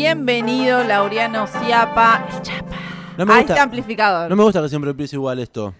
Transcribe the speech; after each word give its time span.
Bienvenido, 0.00 0.84
Laureano 0.84 1.46
Ciapa. 1.46 2.26
El 2.36 2.42
Chapa. 2.42 2.76
No 3.16 3.24
me 3.24 3.32
Ahí 3.32 3.38
gusta- 3.40 3.54
está 3.54 3.62
amplificador. 3.62 4.28
No 4.28 4.36
me 4.36 4.42
gusta 4.42 4.60
que 4.60 4.68
siempre 4.68 4.90
empiece 4.90 5.16
igual 5.16 5.38
esto. 5.38 5.72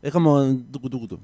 Es 0.00 0.10
como 0.10 0.42
tucu, 0.72 0.88
tucu, 0.88 1.06
tucu. 1.06 1.22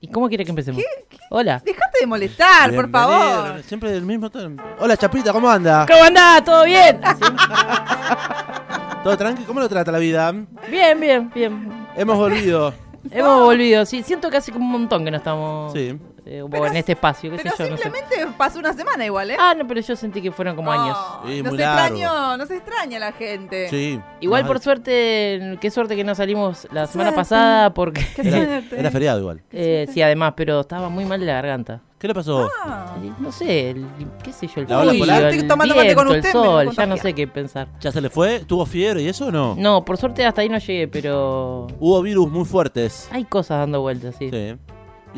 ¿Y 0.00 0.06
cómo 0.06 0.28
quiere 0.28 0.44
que 0.44 0.50
empecemos? 0.50 0.80
Hola. 1.28 1.60
Dejate 1.66 1.98
de 2.02 2.06
molestar, 2.06 2.72
por 2.72 2.86
Bienvenido, 2.86 3.18
favor. 3.42 3.62
Siempre 3.64 3.90
del 3.90 4.04
mismo 4.04 4.30
tono. 4.30 4.62
Hola, 4.78 4.96
Chapita, 4.96 5.32
¿cómo 5.32 5.50
anda? 5.50 5.84
¿Cómo 5.90 6.04
andás? 6.04 6.44
¿Todo 6.44 6.64
bien? 6.66 7.00
¿Todo 9.02 9.16
tranqui? 9.16 9.42
¿Cómo 9.42 9.58
lo 9.58 9.68
trata 9.68 9.90
la 9.90 9.98
vida? 9.98 10.32
Bien, 10.70 11.00
bien, 11.00 11.32
bien. 11.34 11.68
Hemos 11.96 12.16
volvido. 12.16 12.72
Hemos 13.10 13.40
volvido, 13.40 13.84
sí. 13.84 14.04
Siento 14.04 14.30
que 14.30 14.36
hace 14.36 14.52
como 14.52 14.66
un 14.66 14.70
montón 14.70 15.04
que 15.04 15.10
no 15.10 15.16
estamos 15.16 15.72
Sí. 15.72 15.98
Eh, 16.28 16.42
o 16.42 16.66
en 16.66 16.76
este 16.76 16.92
espacio, 16.92 17.30
qué 17.30 17.38
sé 17.38 17.42
Pero 17.44 17.56
yo, 17.56 17.70
no 17.70 17.76
sé. 17.76 17.82
simplemente 17.84 18.26
pasó 18.36 18.58
una 18.58 18.72
semana 18.72 19.04
igual, 19.06 19.30
¿eh? 19.30 19.36
Ah, 19.38 19.54
no, 19.56 19.66
pero 19.66 19.80
yo 19.80 19.94
sentí 19.94 20.20
que 20.20 20.32
fueron 20.32 20.56
como 20.56 20.72
años. 20.72 20.96
No, 21.22 21.30
Sí, 21.30 21.42
no 21.42 21.50
se 21.52 21.56
largo. 21.56 21.82
extrañó, 21.96 22.36
no 22.36 22.46
se 22.46 22.56
extraña 22.56 22.98
la 22.98 23.12
gente. 23.12 23.68
Sí. 23.70 24.00
Igual 24.20 24.44
por 24.46 24.58
suerte, 24.58 25.56
qué 25.60 25.70
suerte 25.70 25.94
que 25.96 26.02
no 26.04 26.14
salimos 26.16 26.66
la 26.72 26.86
semana 26.86 27.10
Suerte. 27.10 27.16
pasada 27.16 27.72
porque... 27.74 28.04
Qué 28.16 28.22
Era, 28.28 28.44
suerte. 28.44 28.80
era 28.80 28.90
feriado 28.90 29.20
igual. 29.20 29.42
Eh, 29.52 29.86
sí, 29.92 30.02
además, 30.02 30.34
pero 30.36 30.60
estaba 30.60 30.88
muy 30.88 31.04
mal 31.04 31.20
de 31.20 31.26
la 31.26 31.34
garganta. 31.34 31.80
¿Qué 31.98 32.08
le 32.08 32.14
pasó? 32.14 32.50
Ah. 32.64 32.94
No 33.18 33.32
sé, 33.32 33.70
el- 33.70 33.86
qué 34.22 34.32
sé 34.32 34.48
yo, 34.48 34.60
el 34.62 34.68
La 34.68 34.80
frío, 34.84 34.98
polar. 34.98 35.22
el 35.32 35.46
tomando 35.48 35.74
viento, 35.74 35.94
con 35.94 36.08
usted, 36.08 36.30
sol, 36.32 36.70
ya 36.76 36.86
no 36.86 36.96
sé 36.98 37.14
qué 37.14 37.26
pensar. 37.26 37.68
¿Ya 37.80 37.90
se 37.90 38.00
le 38.02 38.10
fue? 38.10 38.40
¿Tuvo 38.40 38.66
fiebre 38.66 39.00
y 39.02 39.08
eso 39.08 39.26
o 39.28 39.30
no? 39.32 39.54
No, 39.56 39.82
por 39.84 39.96
suerte 39.96 40.26
hasta 40.26 40.42
ahí 40.42 40.48
no 40.50 40.58
llegué, 40.58 40.88
pero 40.88 41.66
Hubo 41.80 42.02
virus 42.02 42.30
muy 42.30 42.44
fuertes. 42.44 43.08
hay 43.12 43.24
cosas 43.24 43.60
dando 43.60 43.80
vueltas, 43.80 44.14
sí. 44.18 44.28
Sí. 44.30 44.56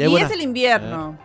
Y, 0.04 0.10
buenas, 0.10 0.30
es 0.30 0.36
el 0.36 0.42
invierno. 0.42 1.16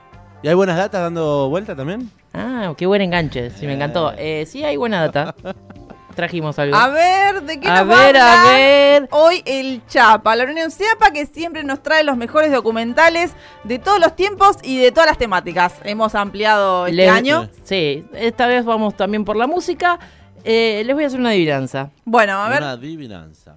¿Y 0.41 0.47
hay 0.47 0.53
buenas 0.53 0.77
datas 0.77 1.01
dando 1.01 1.49
vuelta 1.49 1.75
también? 1.75 2.09
Ah, 2.33 2.73
qué 2.77 2.85
buen 2.85 3.01
enganche, 3.01 3.51
sí, 3.51 3.65
me 3.65 3.73
encantó. 3.73 4.13
Eh, 4.17 4.45
sí, 4.47 4.63
hay 4.63 4.75
buena 4.77 5.01
data. 5.07 5.35
Trajimos 6.15 6.59
algo. 6.59 6.75
A 6.75 6.89
ver, 6.89 7.41
¿de 7.41 7.59
qué 7.59 7.67
A 7.67 7.83
nos 7.83 7.89
va 7.91 7.99
ver, 8.05 8.17
a 8.17 8.41
hablar 8.41 8.55
ver. 8.55 9.07
Hoy 9.11 9.41
el 9.47 9.81
Chapa, 9.88 10.35
la 10.35 10.43
Unión 10.43 10.69
Ciapa 10.69 11.09
que 11.11 11.25
siempre 11.25 11.63
nos 11.63 11.81
trae 11.81 12.03
los 12.03 12.17
mejores 12.17 12.52
documentales 12.52 13.31
de 13.63 13.80
todos 13.80 13.99
los 13.99 14.15
tiempos 14.15 14.57
y 14.61 14.77
de 14.77 14.91
todas 14.91 15.08
las 15.09 15.17
temáticas. 15.17 15.73
Hemos 15.83 16.13
ampliado 16.13 16.85
este 16.85 16.97
Les- 16.97 17.09
año. 17.09 17.49
Sí, 17.63 18.05
esta 18.13 18.45
vez 18.45 18.63
vamos 18.63 18.95
también 18.95 19.25
por 19.25 19.35
la 19.37 19.47
música. 19.47 19.97
Eh, 20.43 20.83
les 20.85 20.93
voy 20.93 21.03
a 21.03 21.08
hacer 21.08 21.19
una 21.19 21.30
adivinanza. 21.30 21.89
Bueno, 22.05 22.33
a 22.33 22.47
ver, 22.49 22.59
Una 22.59 22.71
adivinanza. 22.71 23.55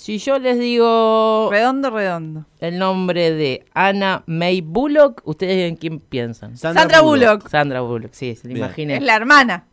Si 0.00 0.16
yo 0.16 0.38
les 0.38 0.58
digo 0.58 1.50
redondo, 1.50 1.90
redondo. 1.90 2.46
el 2.58 2.78
nombre 2.78 3.32
de 3.32 3.66
Anna 3.74 4.22
May 4.24 4.62
Bullock, 4.62 5.20
¿ustedes 5.26 5.68
en 5.68 5.76
quién 5.76 6.00
piensan? 6.00 6.56
Sandra 6.56 7.02
Bullock. 7.02 7.46
Sandra 7.50 7.82
Bullock, 7.82 8.14
sí, 8.14 8.34
se 8.34 8.48
lo 8.48 8.56
imaginé. 8.56 8.96
Es 8.96 9.02
la 9.02 9.14
hermana. 9.14 9.66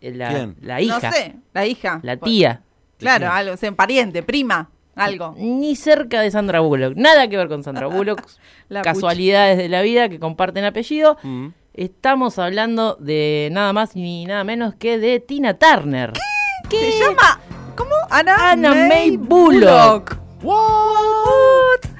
La, 0.00 0.28
¿Quién? 0.28 0.54
la 0.60 0.80
hija, 0.80 1.00
No 1.02 1.12
sé, 1.12 1.34
la 1.52 1.66
hija. 1.66 1.98
la 2.04 2.16
tía. 2.16 2.62
Claro, 2.98 3.28
algo, 3.28 3.54
o 3.54 3.56
sea, 3.56 3.72
pariente, 3.72 4.22
prima, 4.22 4.70
algo. 4.94 5.34
Ni 5.36 5.74
cerca 5.74 6.20
de 6.20 6.30
Sandra 6.30 6.60
Bullock. 6.60 6.94
Nada 6.94 7.26
que 7.26 7.36
ver 7.36 7.48
con 7.48 7.64
Sandra 7.64 7.88
Bullock. 7.88 8.22
La 8.68 8.82
Casualidades 8.82 9.58
de 9.58 9.68
la 9.68 9.82
vida 9.82 10.08
que 10.08 10.20
comparten 10.20 10.64
apellido. 10.64 11.18
Mm. 11.24 11.48
Estamos 11.74 12.38
hablando 12.38 12.94
de 13.00 13.48
nada 13.50 13.72
más 13.72 13.96
ni 13.96 14.26
nada 14.26 14.44
menos 14.44 14.76
que 14.76 14.96
de 14.98 15.18
Tina 15.18 15.54
Turner. 15.54 16.12
¿Qué? 16.70 16.92
Se 16.92 16.98
llama, 17.00 17.40
¿cómo? 17.76 17.90
Ana, 18.10 18.52
Anna 18.52 18.74
May 18.88 19.16
Bullock. 19.16 20.16
What? 20.42 21.90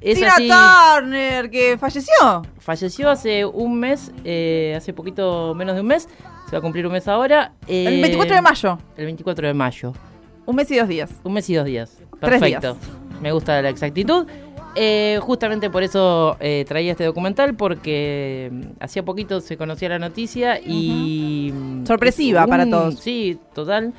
Es 0.00 0.16
Tina 0.18 0.32
así, 0.34 0.48
Turner, 0.48 1.48
que 1.50 1.78
falleció. 1.78 2.42
falleció 2.58 3.08
hace 3.10 3.44
un 3.44 3.78
mes, 3.78 4.10
eh, 4.24 4.74
hace 4.76 4.92
poquito 4.92 5.54
menos 5.54 5.74
de 5.76 5.80
un 5.80 5.86
mes. 5.86 6.08
Se 6.46 6.52
va 6.52 6.58
a 6.58 6.60
cumplir 6.60 6.86
un 6.86 6.92
mes 6.92 7.06
ahora. 7.08 7.52
eh, 7.68 7.84
El 7.86 8.02
24 8.02 8.34
de 8.34 8.42
mayo. 8.42 8.78
El 8.96 9.04
24 9.06 9.46
de 9.46 9.54
mayo. 9.54 9.92
Un 10.44 10.56
mes 10.56 10.70
y 10.72 10.76
dos 10.76 10.88
días. 10.88 11.10
Un 11.22 11.32
mes 11.34 11.48
y 11.50 11.54
dos 11.54 11.64
días. 11.66 11.98
Tres 12.20 12.40
Perfecto. 12.40 12.76
Me 13.20 13.30
gusta 13.32 13.62
la 13.62 13.68
exactitud. 13.68 14.26
Eh, 14.74 15.18
justamente 15.20 15.68
por 15.70 15.82
eso 15.82 16.36
eh, 16.40 16.64
traía 16.66 16.92
este 16.92 17.04
documental, 17.04 17.54
porque 17.54 18.48
mm, 18.50 18.62
hacía 18.82 19.04
poquito 19.04 19.40
se 19.40 19.56
conocía 19.56 19.90
la 19.90 19.98
noticia 19.98 20.58
y... 20.58 21.52
mm, 21.54 21.86
Sorpresiva 21.86 22.42
es 22.42 22.48
para 22.48 22.68
todos. 22.68 22.98
Sí, 22.98 23.38
total. 23.54 23.92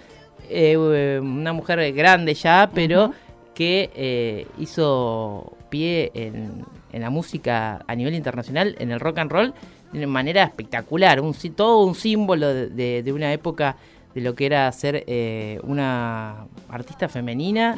Eh, 0.50 1.20
una 1.22 1.54
mujer 1.54 1.92
grande 1.94 2.34
ya, 2.34 2.70
pero 2.74 3.12
que 3.54 3.90
eh, 3.96 4.48
hizo 4.60 5.54
pie 5.70 6.12
en, 6.14 6.66
en 6.92 7.02
la 7.02 7.10
música 7.10 7.84
a 7.88 7.96
nivel 7.96 8.14
internacional, 8.16 8.76
en 8.80 8.92
el 8.92 9.00
rock 9.00 9.20
and 9.20 9.32
roll, 9.32 9.54
de 9.92 10.08
manera 10.08 10.44
espectacular. 10.44 11.22
Un, 11.22 11.34
sí- 11.34 11.52
todo 11.52 11.86
un 11.86 11.94
símbolo 11.96 12.48
de, 12.54 12.68
de- 12.70 13.04
de 13.04 13.14
una 13.14 13.32
época 13.32 13.76
de 14.16 14.22
lo 14.22 14.36
que 14.36 14.46
era 14.46 14.72
ser 14.72 15.04
eh, 15.08 15.60
una 15.64 16.46
artista 16.70 17.10
femenina 17.10 17.76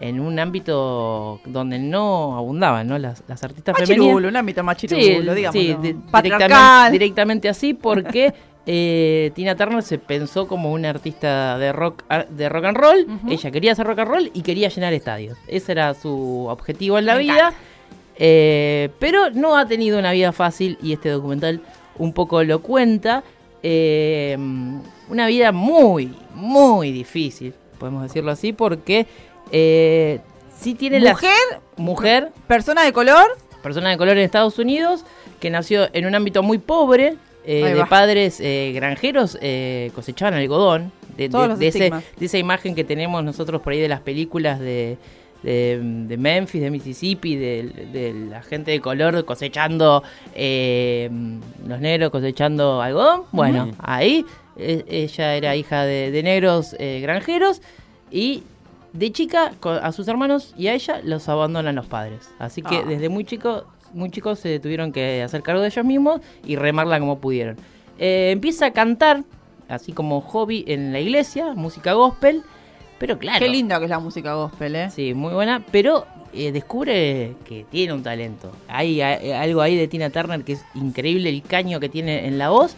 en 0.00 0.18
un 0.20 0.38
ámbito 0.38 1.40
donde 1.44 1.78
no 1.78 2.36
abundaban 2.38 2.86
¿no? 2.86 2.96
Las, 2.98 3.22
las 3.28 3.42
artistas 3.44 3.76
femeninas. 3.76 4.06
Machirulo, 4.06 4.28
un 4.28 4.36
ámbito 4.36 4.64
machirulo, 4.64 5.34
digamos. 5.34 5.60
sí, 5.60 5.76
di- 5.82 5.92
Patriarcal. 6.10 6.48
directamente, 6.48 6.92
directamente 6.92 7.48
así 7.50 7.74
porque 7.74 8.32
eh, 8.66 9.30
Tina 9.34 9.56
Turner 9.56 9.82
se 9.82 9.98
pensó 9.98 10.46
como 10.48 10.72
una 10.72 10.90
artista 10.90 11.58
de 11.58 11.72
rock 11.72 12.02
ar- 12.08 12.28
de 12.28 12.48
rock 12.48 12.64
and 12.64 12.76
roll. 12.76 13.06
Ella 13.28 13.50
quería 13.50 13.72
hacer 13.72 13.86
rock 13.86 13.98
and 14.00 14.10
roll 14.10 14.30
y 14.32 14.42
quería 14.42 14.68
llenar 14.68 14.92
estadios. 14.92 15.36
Ese 15.48 15.72
era 15.72 15.92
su 15.94 16.46
objetivo 16.48 16.98
en 16.98 17.06
la 17.06 17.14
Me 17.14 17.20
vida. 17.20 17.52
Eh, 18.16 18.90
pero 18.98 19.30
no 19.30 19.56
ha 19.56 19.66
tenido 19.66 19.98
una 19.98 20.12
vida 20.12 20.32
fácil 20.32 20.78
y 20.82 20.92
este 20.92 21.08
documental 21.10 21.60
un 21.98 22.12
poco 22.12 22.42
lo 22.44 22.60
cuenta. 22.62 23.22
Eh, 23.62 24.36
una 25.08 25.26
vida 25.26 25.50
muy, 25.52 26.14
muy 26.34 26.92
difícil, 26.92 27.54
podemos 27.78 28.02
decirlo 28.02 28.30
así, 28.30 28.52
porque 28.52 29.06
eh, 29.50 30.20
sí 30.58 30.74
tiene 30.74 31.00
la 31.00 31.12
Mujer, 31.12 31.32
mujer 31.76 32.32
persona 32.46 32.82
de 32.84 32.92
color. 32.92 33.26
persona 33.62 33.90
de 33.90 33.96
color 33.96 34.16
en 34.16 34.24
Estados 34.24 34.58
Unidos, 34.58 35.04
que 35.40 35.50
nació 35.50 35.88
en 35.92 36.06
un 36.06 36.14
ámbito 36.14 36.42
muy 36.42 36.58
pobre, 36.58 37.16
eh, 37.46 37.74
de 37.74 37.84
padres 37.86 38.40
eh, 38.40 38.72
granjeros, 38.74 39.38
eh, 39.40 39.90
cosechaban 39.94 40.34
algodón, 40.34 40.92
de, 41.16 41.28
de- 41.28 41.56
de 41.56 41.68
ese- 41.68 41.90
de 42.18 42.26
esa 42.26 42.38
imagen 42.38 42.74
que 42.74 42.84
tenemos 42.84 43.22
nosotros 43.22 43.60
por 43.60 43.72
ahí 43.72 43.80
de 43.80 43.88
las 43.88 44.00
películas 44.00 44.58
de, 44.60 44.96
de, 45.42 46.16
Memphis, 46.18 46.62
de 46.62 46.70
Mississippi, 46.70 47.36
de, 47.36 47.64
de 47.92 48.14
la 48.30 48.42
gente 48.42 48.70
de 48.70 48.80
color 48.80 49.24
cosechando, 49.24 50.02
eh, 50.34 51.10
los 51.66 51.80
negros 51.80 52.10
cosechando 52.10 52.80
algodón. 52.80 53.22
Bueno, 53.32 53.70
ahí 53.78 54.24
eh, 54.56 54.84
ella 54.88 55.34
era 55.36 55.54
hija 55.56 55.84
de, 55.84 56.22
negros 56.22 56.74
granjeros 57.02 57.60
y 58.10 58.42
de 58.92 59.10
chica 59.12 59.52
a 59.82 59.92
sus 59.92 60.06
hermanos 60.08 60.54
y 60.56 60.68
a 60.68 60.74
ella 60.74 61.00
los 61.04 61.28
abandonan 61.28 61.74
los 61.74 61.86
padres. 61.86 62.30
Así 62.38 62.62
que 62.62 62.76
Ah. 62.76 62.84
desde 62.88 63.08
muy 63.08 63.24
chico, 63.24 63.64
muy 63.94 64.10
chicos 64.10 64.38
se 64.38 64.58
tuvieron 64.60 64.92
que 64.92 65.22
hacer 65.22 65.42
cargo 65.42 65.62
de 65.62 65.68
ellos 65.68 65.84
mismos 65.84 66.20
y 66.44 66.56
remarla 66.56 66.98
como 67.00 67.18
pudieron. 67.18 67.56
Eh, 67.98 68.30
empieza 68.32 68.66
a 68.66 68.72
cantar, 68.72 69.24
así 69.68 69.92
como 69.92 70.20
hobby 70.20 70.64
en 70.66 70.92
la 70.92 71.00
iglesia, 71.00 71.54
música 71.54 71.92
gospel, 71.92 72.42
pero 72.98 73.18
claro. 73.18 73.38
Qué 73.38 73.48
lindo 73.48 73.78
que 73.78 73.84
es 73.84 73.90
la 73.90 73.98
música 73.98 74.34
gospel, 74.34 74.76
¿eh? 74.76 74.90
Sí, 74.90 75.14
muy 75.14 75.32
buena, 75.32 75.64
pero 75.70 76.06
eh, 76.32 76.52
descubre 76.52 77.34
que 77.44 77.64
tiene 77.70 77.92
un 77.92 78.02
talento. 78.02 78.50
Hay, 78.68 79.00
hay 79.00 79.30
algo 79.32 79.60
ahí 79.60 79.76
de 79.76 79.86
Tina 79.88 80.10
Turner 80.10 80.42
que 80.42 80.54
es 80.54 80.64
increíble, 80.74 81.28
el 81.28 81.42
caño 81.42 81.80
que 81.80 81.88
tiene 81.88 82.26
en 82.26 82.38
la 82.38 82.50
voz 82.50 82.76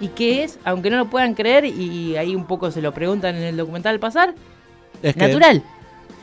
y 0.00 0.08
que 0.08 0.44
es, 0.44 0.58
aunque 0.64 0.90
no 0.90 0.96
lo 0.96 1.10
puedan 1.10 1.34
creer, 1.34 1.64
y 1.64 2.16
ahí 2.16 2.34
un 2.34 2.46
poco 2.46 2.70
se 2.70 2.80
lo 2.80 2.92
preguntan 2.92 3.36
en 3.36 3.42
el 3.42 3.56
documental 3.56 3.94
al 3.94 4.00
pasar, 4.00 4.34
Es 5.02 5.14
que 5.14 5.20
natural. 5.20 5.62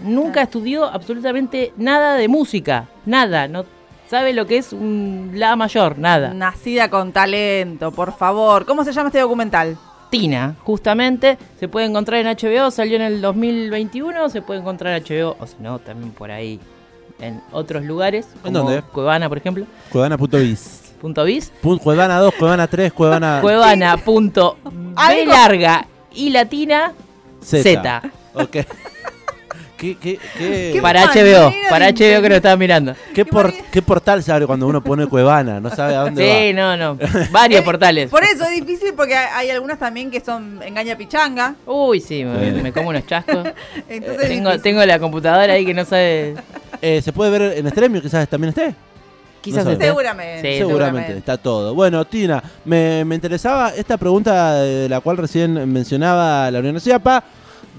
Nunca 0.03 0.41
estudió 0.41 0.85
absolutamente 0.85 1.71
nada 1.77 2.15
de 2.15 2.27
música, 2.27 2.89
nada, 3.05 3.47
no 3.47 3.65
sabe 4.09 4.33
lo 4.33 4.45
que 4.45 4.57
es 4.57 4.73
un 4.73 5.31
la 5.35 5.55
mayor, 5.55 5.97
nada. 5.97 6.33
Nacida 6.33 6.89
con 6.89 7.11
talento, 7.11 7.91
por 7.91 8.15
favor. 8.15 8.65
¿Cómo 8.65 8.83
se 8.83 8.91
llama 8.91 9.09
este 9.09 9.19
documental? 9.19 9.77
Tina, 10.09 10.55
justamente, 10.63 11.37
se 11.59 11.67
puede 11.67 11.87
encontrar 11.87 12.25
en 12.25 12.27
HBO, 12.27 12.71
salió 12.71 12.95
en 12.95 13.01
el 13.01 13.21
2021, 13.21 14.29
se 14.29 14.41
puede 14.41 14.59
encontrar 14.61 14.95
en 14.95 15.03
HBO, 15.03 15.35
o 15.39 15.47
si 15.47 15.55
no, 15.59 15.79
también 15.79 16.11
por 16.11 16.31
ahí 16.31 16.59
en 17.19 17.41
otros 17.51 17.83
lugares, 17.83 18.27
¿En 18.43 18.53
dónde? 18.53 18.81
Cuevana, 18.81 19.27
por 19.27 19.37
ejemplo, 19.39 19.65
Cuevana.biz. 19.91 20.93
punto 21.01 21.23
.biz, 21.23 21.51
Pun- 21.61 21.79
Cuevana 21.79 22.19
2, 22.19 22.33
Cuevana 22.35 22.67
3, 22.67 22.93
Cuevana 22.93 23.39
Cuevana, 23.41 23.97
punto 23.97 24.57
B 24.63 25.25
larga 25.25 25.85
y 26.13 26.29
latina, 26.29 26.93
Z. 27.41 27.63
Z. 27.63 28.01
Ok. 28.35 28.57
¿Qué, 29.77 29.97
qué, 29.97 30.17
qué, 30.37 30.71
Qué 30.73 30.81
para 30.81 31.05
HBO, 31.07 31.51
para 31.69 31.89
HBO 31.89 32.21
que 32.21 32.29
lo 32.29 32.35
estaba 32.35 32.55
mirando. 32.55 32.93
qué 32.93 33.13
qué 33.13 33.25
por- 33.25 33.53
qué 33.53 33.81
portal 33.81 34.23
se 34.23 34.31
abre 34.31 34.45
cuando 34.47 34.67
uno 34.67 34.81
pone 34.81 35.05
Cuevana? 35.05 35.59
No 35.59 35.69
sabe 35.69 35.95
a 35.95 35.99
dónde 36.01 36.47
Sí, 36.47 36.53
no, 36.53 36.77
no, 36.77 36.97
varios 37.29 37.61
portales. 37.65 38.09
Por 38.09 38.23
eso 38.23 38.45
es 38.45 38.51
difícil 38.65 38.93
porque 38.95 39.15
hay 39.15 39.49
algunas 39.49 39.77
también 39.77 40.09
que 40.09 40.21
son 40.21 40.61
engaña 40.63 40.95
pichanga. 40.97 41.55
Uy, 41.65 41.99
sí, 41.99 42.23
me, 42.23 42.51
me 42.53 42.71
como 42.71 42.89
unos 42.89 43.05
chascos. 43.05 43.49
Entonces 43.89 44.23
es 44.23 44.29
tengo, 44.29 44.57
tengo 44.59 44.85
la 44.85 44.97
computadora 44.97 45.51
ahí 45.53 45.65
que 45.65 45.73
no 45.73 45.83
sabe. 45.83 46.35
Eh, 46.81 47.01
¿Se 47.01 47.11
puede 47.11 47.31
ver 47.31 47.57
en 47.57 47.67
Extremio? 47.67 48.01
Quizás 48.01 48.29
también 48.29 48.49
esté. 48.49 48.73
Quizás 49.41 49.65
No 49.65 49.71
esté. 49.71 49.85
Seguramente. 49.85 50.51
Sí, 50.53 50.57
seguramente, 50.59 51.17
está 51.17 51.37
todo. 51.37 51.75
Bueno, 51.75 52.05
Tina, 52.05 52.41
me, 52.63 53.03
me 53.03 53.15
interesaba 53.15 53.71
esta 53.75 53.97
pregunta 53.97 54.55
de 54.61 54.87
la 54.87 55.01
cual 55.01 55.17
recién 55.17 55.53
mencionaba 55.71 56.49
la 56.49 56.59
Universidad 56.59 57.01
PA, 57.01 57.23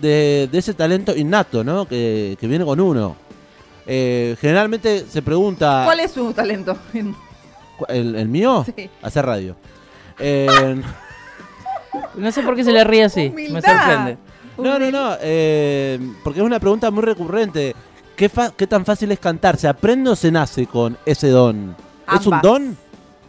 de, 0.01 0.49
de 0.51 0.59
ese 0.59 0.75
talento 0.75 1.15
innato, 1.17 1.63
¿no? 1.65 1.87
Que, 1.87 2.37
que 2.41 2.47
viene 2.47 2.65
con 2.65 2.81
uno. 2.81 3.17
Eh, 3.87 4.37
generalmente 4.41 5.05
se 5.09 5.23
pregunta... 5.23 5.83
¿Cuál 5.85 6.01
es 6.01 6.11
su 6.13 6.33
talento? 6.33 6.77
¿Cu- 7.79 7.87
¿El, 7.89 8.15
el 8.17 8.29
mío? 8.29 8.65
Sí. 8.77 8.91
Hacer 9.03 9.25
radio. 9.27 9.57
Eh, 10.19 10.81
No 12.15 12.31
sé 12.33 12.43
por 12.43 12.57
qué 12.57 12.65
se 12.65 12.73
le 12.73 12.85
ríe 12.85 13.05
así. 13.05 13.31
Me 13.31 13.61
sorprende. 13.63 14.19
no, 14.59 14.79
no, 14.79 14.91
no. 14.91 15.17
eh, 15.21 15.99
porque 16.25 16.41
es 16.41 16.47
una 16.47 16.61
pregunta 16.61 16.91
muy 16.91 17.03
recurrente. 17.03 17.75
¿Qué, 18.17 18.29
fa- 18.29 18.51
¿Qué 18.57 18.67
tan 18.67 18.85
fácil 18.85 19.13
es 19.13 19.19
cantar? 19.19 19.57
¿Se 19.57 19.69
aprende 19.69 20.11
o 20.11 20.17
se 20.17 20.31
nace 20.31 20.67
con 20.67 20.97
ese 21.07 21.29
don? 21.29 21.75
¿Es 22.15 22.27
un 22.27 22.39
don? 22.43 22.77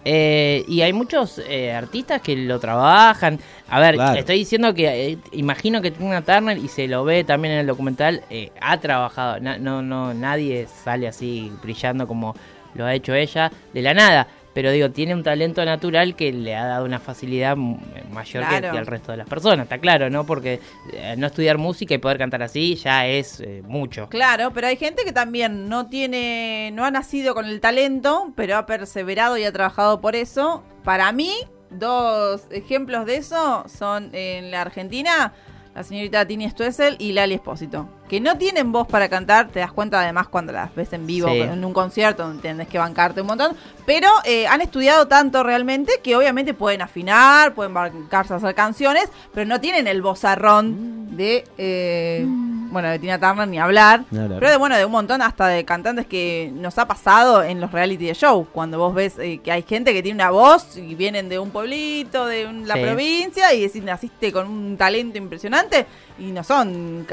Eh, 0.09 0.63
y 0.69 0.81
hay 0.83 0.93
muchos 0.93 1.37
eh, 1.49 1.73
artistas 1.73 2.21
que 2.21 2.33
lo 2.37 2.59
trabajan. 2.61 3.37
A 3.67 3.81
ver, 3.81 3.95
Claro. 3.95 4.17
estoy 4.17 4.37
diciendo 4.37 4.73
que 4.73 4.87
eh, 5.11 5.17
imagino 5.33 5.81
que 5.81 5.91
Tina 5.91 6.21
Turner 6.21 6.57
y 6.57 6.69
se 6.69 6.87
lo 6.87 7.03
ve 7.03 7.25
también 7.25 7.55
en 7.55 7.59
el 7.59 7.67
documental. 7.67 8.21
eh, 8.29 8.51
ha 8.61 8.79
trabajado. 8.79 9.41
Na- 9.41 9.57
no, 9.57 9.81
no, 9.81 10.13
nadie 10.13 10.65
sale 10.85 11.09
así 11.09 11.51
brillando 11.61 12.07
como 12.07 12.33
lo 12.75 12.85
ha 12.85 12.93
hecho 12.93 13.13
ella 13.13 13.51
de 13.73 13.81
la 13.81 13.93
nada. 13.93 14.27
Pero 14.53 14.71
digo, 14.71 14.89
tiene 14.91 15.13
un 15.13 15.23
talento 15.23 15.63
natural 15.65 16.15
que 16.15 16.31
le 16.31 16.55
ha 16.55 16.65
dado 16.65 16.85
una 16.85 16.99
facilidad 16.99 17.51
m- 17.53 17.77
mayor 18.17 18.43
que, 18.43 18.49
Claro. 18.49 18.71
que 18.71 18.77
al 18.77 18.85
resto 18.87 19.11
de 19.11 19.17
las 19.17 19.27
personas, 19.29 19.65
está 19.65 19.77
claro, 19.77 20.09
¿no? 20.09 20.25
Porque 20.25 20.59
eh, 20.93 21.15
no 21.17 21.27
estudiar 21.27 21.57
música 21.57 21.93
y 21.93 21.97
poder 21.99 22.17
cantar 22.17 22.43
así 22.43 22.75
ya 22.75 23.07
es 23.07 23.39
eh, 23.39 23.61
mucho. 23.65 24.09
Claro, 24.09 24.51
pero 24.53 24.67
hay 24.67 24.75
gente 24.75 25.03
que 25.05 25.11
también 25.13 25.69
no 25.69 25.87
tiene, 25.87 26.71
no 26.73 26.83
ha 26.83 26.91
nacido 26.91 27.33
con 27.33 27.45
el 27.45 27.61
talento, 27.61 28.33
pero 28.35 28.57
ha 28.57 28.65
perseverado 28.65 29.37
y 29.37 29.43
ha 29.43 29.51
trabajado 29.53 30.01
por 30.01 30.15
eso. 30.15 30.63
Para 30.83 31.11
mí, 31.11 31.31
dos 31.69 32.47
ejemplos 32.51 33.05
de 33.05 33.17
eso 33.17 33.65
son 33.67 34.09
en 34.13 34.51
la 34.51 34.61
Argentina, 34.61 35.33
la 35.75 35.83
señorita 35.83 36.25
Tini 36.25 36.49
Stuessel 36.49 36.95
y 36.99 37.11
Lali 37.11 37.35
Espósito, 37.35 37.89
que 38.07 38.19
no 38.21 38.37
tienen 38.37 38.71
voz 38.71 38.87
para 38.87 39.09
cantar, 39.09 39.49
te 39.49 39.59
das 39.59 39.71
cuenta 39.73 39.99
además 40.01 40.27
cuando 40.27 40.53
las 40.53 40.73
ves 40.75 40.93
en 40.93 41.05
vivo, 41.05 41.27
Sí. 41.29 41.41
en 41.41 41.63
un 41.65 41.73
concierto, 41.73 42.23
donde 42.23 42.41
tenés 42.41 42.67
que 42.67 42.77
bancarte 42.77 43.21
un 43.21 43.27
montón, 43.27 43.55
pero 43.85 44.07
eh, 44.23 44.47
han 44.47 44.61
estudiado 44.61 45.07
tanto 45.07 45.43
realmente 45.43 45.99
que 46.03 46.15
obviamente 46.15 46.53
pueden 46.53 46.81
afinar, 46.81 47.53
pueden 47.53 47.73
bancarse 47.73 48.33
a 48.33 48.37
hacer 48.37 48.55
canciones, 48.55 49.09
pero 49.33 49.45
no 49.45 49.59
tienen 49.59 49.87
el 49.87 50.01
vozarrón 50.01 51.15
de, 51.17 51.43
eh, 51.57 52.23
bueno, 52.27 52.89
de 52.89 52.99
Tina 52.99 53.19
Turner 53.19 53.47
ni 53.47 53.59
hablar. 53.59 54.03
Ni 54.11 54.19
hablar. 54.19 54.39
Pero 54.39 54.51
de, 54.51 54.57
bueno, 54.57 54.77
de 54.77 54.85
un 54.85 54.91
montón 54.91 55.21
hasta 55.21 55.47
de 55.47 55.65
cantantes 55.65 56.05
que 56.05 56.51
nos 56.53 56.77
ha 56.77 56.87
pasado 56.87 57.43
en 57.43 57.59
los 57.61 57.71
reality 57.71 58.05
de 58.05 58.13
show. 58.13 58.45
Cuando 58.51 58.77
vos 58.77 58.93
ves 58.93 59.17
eh, 59.19 59.39
que 59.43 59.51
hay 59.51 59.63
gente 59.63 59.93
que 59.93 60.03
tiene 60.03 60.15
una 60.17 60.31
voz 60.31 60.77
y 60.77 60.95
vienen 60.95 61.27
de 61.29 61.39
un 61.39 61.49
pueblito, 61.51 62.25
de 62.25 62.45
un- 62.45 62.67
la 62.67 62.75
Sí. 62.75 62.81
provincia, 62.81 63.53
y 63.53 63.61
decís, 63.61 63.83
naciste 63.83 64.31
con 64.31 64.47
un 64.47 64.77
talento 64.77 65.17
impresionante 65.17 65.85
y 66.19 66.25
no 66.31 66.43
son 66.43 67.05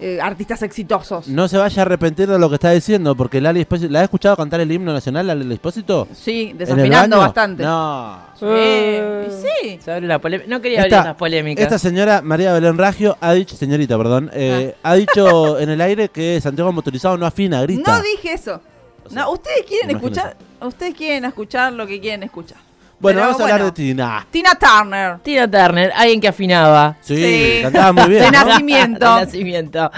eh, 0.00 0.18
artistas 0.20 0.62
exitosos. 0.62 1.28
No 1.28 1.46
se 1.48 1.56
vaya 1.56 1.82
a 1.82 1.84
arrepentir 1.86 2.28
de 2.28 2.38
lo 2.38 2.48
que 2.48 2.54
está 2.56 2.70
diciendo, 2.72 3.14
porque 3.14 3.40
Lali 3.40 3.60
Espósito... 3.60 3.90
¿La 3.92 4.00
has 4.00 4.04
escuchado 4.04 4.36
cantar 4.36 4.60
el 4.60 4.70
himno 4.72 4.92
nacional, 4.92 5.26
Lali 5.26 5.52
Espósito? 5.54 6.08
Sí, 6.14 6.42
¿En 6.42 6.50
el 6.50 6.58
desafinando 6.58 7.18
bastante. 7.18 7.62
No. 7.62 8.18
Sí, 8.38 8.44
y 8.46 9.30
sí. 9.30 9.78
Se 9.82 9.92
abre 9.92 10.06
la 10.06 10.18
polémica. 10.18 10.48
No 10.50 10.60
quería 10.60 10.82
Esta- 10.82 10.96
abrir 10.98 11.08
esas 11.10 11.16
polémicas. 11.18 11.62
Esta 11.62 11.78
señora, 11.78 12.22
María 12.22 12.52
Belén 12.52 12.76
Raggio, 12.76 13.16
ha 13.20 13.32
dicho, 13.32 13.56
señorita, 13.56 13.96
perdón, 13.96 14.30
eh, 14.34 14.74
Ah. 14.82 14.90
ha 14.90 14.94
dicho 14.94 15.58
en 15.60 15.70
el 15.70 15.80
aire 15.80 16.08
que 16.08 16.40
Santiago 16.40 16.72
Motorizado 16.72 17.16
no 17.16 17.26
afina, 17.26 17.62
grita. 17.62 17.96
No 17.98 18.02
dije 18.02 18.32
eso. 18.32 18.60
O 19.04 19.10
sea, 19.10 19.22
No, 19.22 19.32
ustedes 19.32 19.64
quieren 19.66 19.90
escuchar, 19.90 20.36
ustedes 20.60 20.94
quieren 20.94 21.24
escuchar 21.26 21.72
lo 21.72 21.86
que 21.86 22.00
quieren 22.00 22.22
escuchar. 22.22 22.58
Bueno, 23.04 23.18
Pero 23.20 23.26
vamos 23.28 23.40
a 23.40 23.44
hablar 23.44 23.58
bueno. 23.60 23.64
de 23.66 23.72
Tina. 23.82 24.26
Tina 24.30 24.50
Turner. 24.58 25.18
Tina 25.20 25.50
Turner, 25.50 25.92
alguien 25.94 26.20
que 26.20 26.28
afinaba. 26.28 26.96
Sí, 27.00 27.16
Sí. 27.16 27.58
cantaba 27.62 27.92
muy 27.92 28.08
bien. 28.10 28.22
De 28.24 28.30
¿no? 28.30 28.44
nacimiento. 28.44 29.14
De 29.16 29.24
nacimiento. 29.24 29.90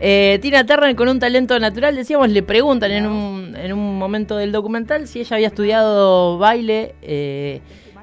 Eh, 0.00 0.38
Tina 0.42 0.66
Turner 0.66 0.94
con 0.96 1.08
un 1.08 1.18
talento 1.20 1.58
natural, 1.60 1.94
decíamos, 1.94 2.28
le 2.28 2.42
preguntan 2.42 2.90
en 2.90 3.06
un, 3.06 3.56
en 3.56 3.72
un 3.72 3.98
momento 3.98 4.36
del 4.36 4.50
documental 4.52 5.06
si 5.06 5.20
ella 5.20 5.36
había 5.36 5.48
estudiado 5.48 6.36
baile 6.38 6.94
eh, 7.00 7.60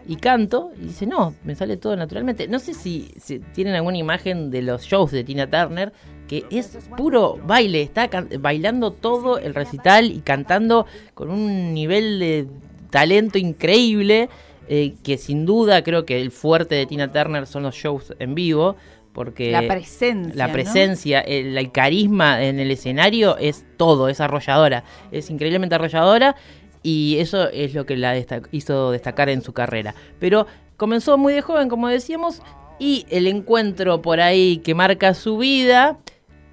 y 0.07 0.15
canto. 0.15 0.71
Y 0.81 0.85
dice, 0.87 1.05
no, 1.05 1.35
me 1.43 1.53
sale 1.55 1.77
todo 1.77 1.95
naturalmente. 1.95 2.47
No 2.47 2.59
sé 2.59 2.73
si, 2.73 3.11
si 3.19 3.39
tienen 3.39 3.75
alguna 3.75 3.97
imagen 3.97 4.49
de 4.51 4.61
los 4.61 4.83
shows 4.83 5.11
de 5.11 5.23
Tina 5.23 5.47
Turner, 5.49 5.91
que 6.27 6.45
es 6.49 6.77
puro 6.97 7.37
baile. 7.45 7.81
Está 7.81 8.09
bailando 8.39 8.91
todo 8.91 9.37
el 9.37 9.53
recital 9.53 10.11
y 10.11 10.21
cantando 10.21 10.85
con 11.13 11.29
un 11.29 11.73
nivel 11.73 12.19
de 12.19 12.47
talento 12.89 13.37
increíble. 13.37 14.29
Eh, 14.73 14.93
que 15.03 15.17
sin 15.17 15.45
duda 15.45 15.83
creo 15.83 16.05
que 16.05 16.21
el 16.21 16.31
fuerte 16.31 16.75
de 16.75 16.85
Tina 16.85 17.11
Turner 17.11 17.45
son 17.45 17.63
los 17.63 17.75
shows 17.75 18.13
en 18.19 18.35
vivo. 18.35 18.77
Porque 19.11 19.51
La 19.51 19.67
presencia. 19.67 20.33
la 20.33 20.47
¿no? 20.47 20.53
presencia, 20.53 21.19
el, 21.19 21.57
el 21.57 21.71
carisma 21.73 22.41
en 22.41 22.61
el 22.61 22.71
escenario 22.71 23.35
es 23.37 23.65
todo, 23.75 24.07
es 24.07 24.21
arrolladora, 24.21 24.85
es 25.11 25.29
increíblemente 25.29 25.75
arrolladora 25.75 26.37
y 26.81 27.17
eso 27.19 27.49
es 27.49 27.73
lo 27.73 27.85
que 27.85 27.97
la 27.97 28.15
hizo 28.53 28.91
destacar 28.91 29.27
en 29.27 29.41
su 29.41 29.51
carrera. 29.51 29.93
Pero 30.17 30.47
comenzó 30.77 31.17
muy 31.17 31.33
de 31.33 31.41
joven, 31.41 31.67
como 31.67 31.89
decíamos, 31.89 32.41
y 32.79 33.05
el 33.09 33.27
encuentro 33.27 34.01
por 34.01 34.21
ahí 34.21 34.59
que 34.59 34.73
marca 34.73 35.13
su 35.13 35.37
vida, 35.37 35.97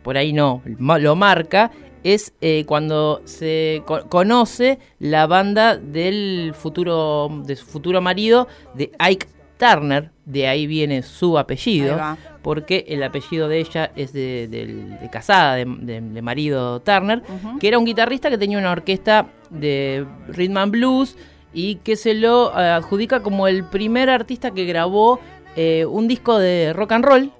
por 0.03 0.17
ahí 0.17 0.33
no, 0.33 0.61
lo 0.67 1.15
marca, 1.15 1.71
es 2.05 2.33
eh, 2.41 2.65
cuando 2.67 3.21
se 3.25 3.83
co- 3.87 4.05
conoce 4.09 4.79
la 4.99 5.27
banda 5.27 5.77
del 5.77 6.53
futuro, 6.55 7.43
de 7.45 7.57
su 7.57 7.67
futuro 7.67 8.01
marido, 8.01 8.49
de 8.75 8.93
Ike 8.99 9.27
Turner, 9.59 10.11
de 10.25 10.47
ahí 10.47 10.67
viene 10.69 11.03
su 11.03 11.37
apellido 11.39 11.97
porque 12.43 12.85
el 12.89 13.03
apellido 13.03 13.49
de 13.49 13.59
ella 13.59 13.91
es 13.97 14.13
de, 14.13 14.47
de 14.49 15.11
casada, 15.11 15.57
de, 15.57 16.23
marido 16.23 16.81
Turner, 16.81 17.23
que 17.59 17.67
era 17.69 17.79
un 17.79 17.85
guitarrista 17.85 18.31
que 18.31 18.39
tenía 18.39 18.59
una 18.59 18.71
orquesta 18.71 19.27
de 19.51 20.07
rhythm 20.29 20.57
and 20.59 20.73
blues 20.73 21.17
y 21.53 21.77
que 21.77 21.97
se 21.97 22.15
lo 22.15 22.53
eh, 22.59 22.69
adjudica 22.69 23.21
como 23.21 23.49
el 23.49 23.65
primer 23.65 24.11
artista 24.11 24.53
que 24.53 24.65
grabó 24.65 25.19
eh, 25.57 25.85
un 25.87 26.07
disco 26.07 26.39
de 26.39 26.73
rock 26.73 26.93
and 26.93 27.05
roll. 27.05 27.33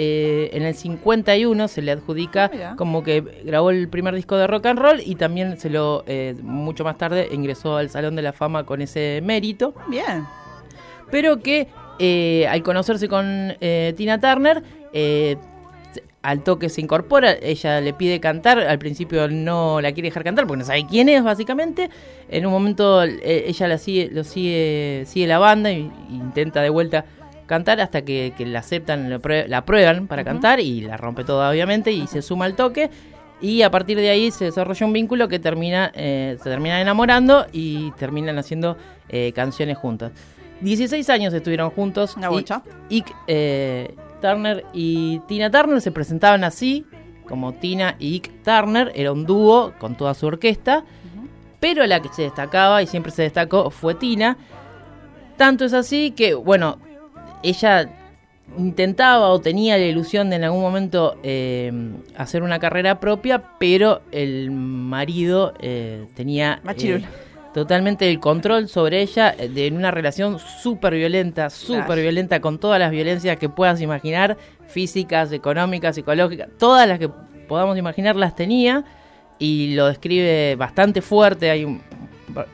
Eh, 0.00 0.50
en 0.52 0.62
el 0.62 0.76
51 0.76 1.66
se 1.66 1.82
le 1.82 1.90
adjudica 1.90 2.52
Ah, 2.54 2.74
como 2.76 3.02
que 3.02 3.20
grabó 3.44 3.70
el 3.70 3.88
primer 3.88 4.14
disco 4.14 4.36
de 4.36 4.46
rock 4.46 4.66
and 4.66 4.78
roll 4.78 5.02
y 5.04 5.16
también 5.16 5.58
se 5.58 5.70
lo 5.70 6.04
eh, 6.06 6.36
mucho 6.40 6.84
más 6.84 6.96
tarde 6.96 7.28
ingresó 7.32 7.76
al 7.76 7.90
Salón 7.90 8.14
de 8.14 8.22
la 8.22 8.32
Fama 8.32 8.64
con 8.64 8.80
ese 8.80 9.20
mérito. 9.24 9.74
Bien. 9.88 10.24
pero 11.10 11.40
que 11.40 11.66
eh, 11.98 12.46
al 12.48 12.62
conocerse 12.62 13.08
con 13.08 13.56
Tina 13.96 14.20
Turner, 14.20 14.62
al 16.22 16.44
toque 16.44 16.68
se 16.68 16.80
incorpora, 16.80 17.32
ella 17.32 17.80
le 17.80 17.92
pide 17.92 18.20
cantar, 18.20 18.60
al 18.60 18.78
principio 18.78 19.26
no 19.26 19.80
la 19.80 19.90
quiere 19.90 20.10
dejar 20.10 20.22
cantar 20.22 20.46
porque 20.46 20.60
no 20.60 20.64
sabe 20.64 20.86
quién 20.88 21.08
es 21.08 21.24
básicamente, 21.24 21.90
en 22.28 22.46
un 22.46 22.52
momento 22.52 23.02
ella 23.02 23.66
la 23.66 23.78
sigue, 23.78 24.10
lo 24.12 24.22
sigue, 24.22 25.04
sigue 25.06 25.26
la 25.26 25.38
banda 25.40 25.70
e 25.70 25.90
intenta 26.10 26.62
de 26.62 26.70
vuelta 26.70 27.04
cantar 27.48 27.80
hasta 27.80 28.02
que, 28.02 28.32
que 28.38 28.46
la 28.46 28.60
aceptan, 28.60 29.10
la, 29.10 29.18
prue- 29.18 29.48
la 29.48 29.64
prueban 29.64 30.06
para 30.06 30.22
cantar 30.22 30.60
y 30.60 30.82
la 30.82 30.96
rompe 30.96 31.24
toda 31.24 31.50
obviamente 31.50 31.90
y 31.90 32.06
se 32.06 32.22
suma 32.22 32.44
al 32.44 32.54
toque. 32.54 32.88
Y 33.40 33.62
a 33.62 33.70
partir 33.70 33.96
de 33.98 34.10
ahí 34.10 34.30
se 34.30 34.44
desarrolla 34.46 34.86
un 34.86 34.92
vínculo 34.92 35.26
que 35.28 35.38
termina, 35.40 35.90
eh, 35.94 36.36
se 36.42 36.50
termina 36.50 36.80
enamorando 36.80 37.46
y 37.52 37.90
terminan 37.92 38.38
haciendo 38.38 38.76
eh, 39.08 39.32
canciones 39.32 39.76
juntas. 39.78 40.12
16 40.60 41.08
años 41.10 41.32
estuvieron 41.34 41.70
juntos. 41.70 42.16
Una 42.16 42.26
y- 42.26 42.30
bocha. 42.30 42.62
Ike 42.90 43.12
eh, 43.28 43.94
Turner 44.20 44.64
y 44.72 45.20
Tina 45.28 45.50
Turner 45.50 45.80
se 45.80 45.92
presentaban 45.92 46.42
así, 46.42 46.84
como 47.28 47.52
Tina 47.54 47.94
y 48.00 48.14
Ike 48.14 48.30
Turner, 48.44 48.90
era 48.96 49.12
un 49.12 49.24
dúo 49.24 49.72
con 49.78 49.94
toda 49.96 50.14
su 50.14 50.26
orquesta, 50.26 50.84
pero 51.60 51.86
la 51.86 52.00
que 52.02 52.08
se 52.08 52.22
destacaba 52.22 52.82
y 52.82 52.86
siempre 52.88 53.12
se 53.12 53.22
destacó 53.22 53.70
fue 53.70 53.94
Tina. 53.94 54.36
Tanto 55.36 55.64
es 55.64 55.72
así 55.74 56.10
que, 56.10 56.34
bueno, 56.34 56.78
ella 57.42 57.88
intentaba 58.56 59.28
o 59.28 59.40
tenía 59.40 59.76
la 59.76 59.84
ilusión 59.84 60.30
de 60.30 60.36
en 60.36 60.44
algún 60.44 60.62
momento 60.62 61.18
eh, 61.22 61.72
hacer 62.16 62.42
una 62.42 62.58
carrera 62.58 63.00
propia, 63.00 63.42
pero 63.58 64.00
el 64.10 64.50
marido 64.50 65.54
eh, 65.60 66.06
tenía 66.14 66.60
eh, 66.78 67.04
totalmente 67.52 68.08
el 68.08 68.20
control 68.20 68.68
sobre 68.68 69.02
ella 69.02 69.32
de 69.32 69.66
en 69.66 69.76
una 69.76 69.90
relación 69.90 70.38
súper 70.38 70.94
violenta, 70.94 71.50
súper 71.50 72.00
violenta, 72.00 72.40
con 72.40 72.58
todas 72.58 72.78
las 72.78 72.90
violencias 72.90 73.36
que 73.36 73.48
puedas 73.48 73.80
imaginar, 73.80 74.38
físicas, 74.66 75.32
económicas, 75.32 75.94
psicológicas, 75.94 76.48
todas 76.58 76.88
las 76.88 76.98
que 76.98 77.10
podamos 77.48 77.76
imaginar 77.76 78.16
las 78.16 78.34
tenía 78.34 78.84
y 79.38 79.74
lo 79.74 79.86
describe 79.86 80.56
bastante 80.56 81.02
fuerte, 81.02 81.50
hay 81.50 81.64
un, 81.64 81.82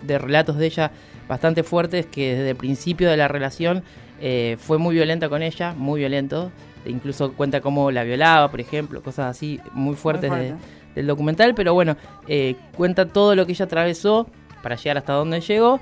de 0.02 0.18
relatos 0.18 0.56
de 0.56 0.66
ella 0.66 0.90
bastante 1.28 1.62
fuertes 1.62 2.06
que 2.06 2.34
desde 2.34 2.50
el 2.50 2.56
principio 2.56 3.08
de 3.08 3.16
la 3.16 3.28
relación 3.28 3.82
eh, 4.20 4.56
fue 4.58 4.78
muy 4.78 4.94
violenta 4.94 5.28
con 5.28 5.42
ella, 5.42 5.74
muy 5.76 6.00
violento, 6.00 6.50
e 6.84 6.90
incluso 6.90 7.32
cuenta 7.32 7.60
cómo 7.60 7.90
la 7.90 8.04
violaba, 8.04 8.50
por 8.50 8.60
ejemplo, 8.60 9.02
cosas 9.02 9.26
así 9.36 9.60
muy 9.72 9.96
fuertes 9.96 10.28
fuerte. 10.30 10.54
del 10.94 11.06
documental, 11.06 11.54
pero 11.54 11.74
bueno, 11.74 11.96
eh, 12.28 12.56
cuenta 12.76 13.06
todo 13.06 13.34
lo 13.34 13.46
que 13.46 13.52
ella 13.52 13.64
atravesó 13.64 14.26
para 14.62 14.76
llegar 14.76 14.98
hasta 14.98 15.12
donde 15.14 15.40
llegó. 15.40 15.80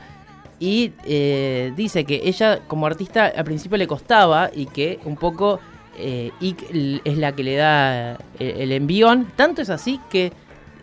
Y 0.60 0.92
eh, 1.04 1.72
dice 1.76 2.04
que 2.04 2.20
ella 2.24 2.60
como 2.68 2.86
artista 2.86 3.26
al 3.26 3.44
principio 3.44 3.76
le 3.76 3.88
costaba 3.88 4.48
y 4.54 4.66
que 4.66 5.00
un 5.04 5.16
poco 5.16 5.58
eh, 5.98 6.30
l- 6.40 7.00
es 7.04 7.18
la 7.18 7.32
que 7.32 7.42
le 7.42 7.56
da 7.56 8.12
eh, 8.38 8.56
el 8.60 8.70
envión. 8.70 9.26
Tanto 9.34 9.60
es 9.60 9.70
así 9.70 9.98
que 10.08 10.32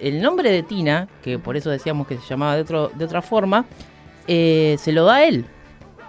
el 0.01 0.22
nombre 0.22 0.51
de 0.51 0.63
Tina, 0.63 1.08
que 1.24 1.39
por 1.39 1.56
eso 1.56 1.70
decíamos 1.70 2.08
que 2.08 2.18
se 2.18 2.27
llamaba 2.27 2.58
de, 2.58 2.62
otro, 2.63 2.91
de 2.94 3.06
otra 3.06 3.22
forma, 3.22 3.65
se 4.27 4.91
lo 4.91 5.06
da 5.06 5.15
a 5.15 5.24
él. 5.24 5.46